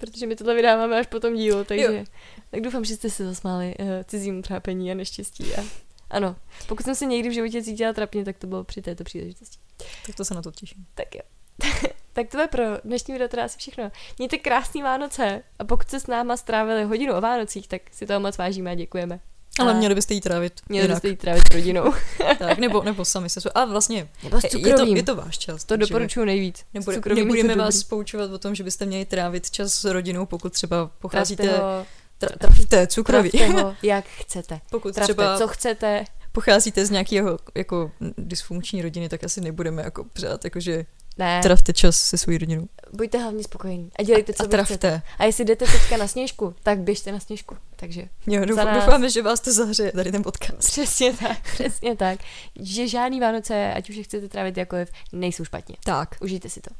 [0.00, 2.04] protože my tohle vydáváme až po tom dílu, takže Jo.
[2.50, 5.64] tak doufám, že jste se zasmáli uh, cizímu trápení a neštěstí a
[6.10, 6.36] ano,
[6.68, 9.58] pokud jsem se někdy v životě cítila trapně, tak to bylo při této příležitosti.
[10.06, 10.86] Tak to se na to těším.
[10.94, 11.22] Tak jo.
[12.12, 13.90] tak to je pro dnešní video teda asi všechno.
[14.18, 18.20] Mějte krásný Vánoce a pokud jste s náma strávili hodinu o Vánocích, tak si toho
[18.20, 19.20] moc vážíme a děkujeme.
[19.60, 20.96] Ale měli byste jí trávit Měli jinak.
[20.96, 21.92] byste jít trávit s rodinou.
[22.38, 23.50] Tak, nebo, nebo sami se svou.
[23.54, 25.64] A vlastně Nebo je to, je to váš čas.
[25.64, 26.64] To doporučuji nejvíc.
[26.74, 27.88] Nebude, nebudeme vás dobrý.
[27.88, 31.42] poučovat o tom, že byste měli trávit čas s rodinou, pokud třeba pocházíte...
[31.42, 31.86] Trafte
[32.18, 33.30] Tra, trafte cukroví.
[33.30, 34.60] trafte ho, jak chcete.
[34.70, 36.04] Pokud Trafte, třeba co chcete.
[36.32, 40.84] pocházíte z nějakého jako dysfunkční rodiny, tak asi nebudeme jako přát, jakože
[41.20, 42.68] Ne, trafte čas se svojí rodinou.
[42.92, 44.56] buďte hlavně spokojení a dělejte, co a chcete.
[44.56, 45.02] trafte.
[45.18, 47.56] A jestli jdete teďka na sněžku, tak běžte na sněžku.
[47.76, 48.84] Takže Jo, doufám, nás.
[48.84, 50.58] doufáme, že vás to zahřeje, tady ten podcast.
[50.58, 52.18] přesně tak, přesně tak.
[52.60, 55.76] Že žádný Vánoce, ať už je chcete trávit jakkoliv, nejsou špatně.
[55.84, 56.70] Tak, Užijte si to.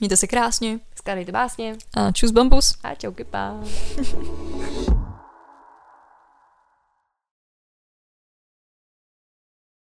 [0.00, 2.74] mějte se krásně Skládejte básně a čus bambus.
[2.82, 3.60] a čauky pá.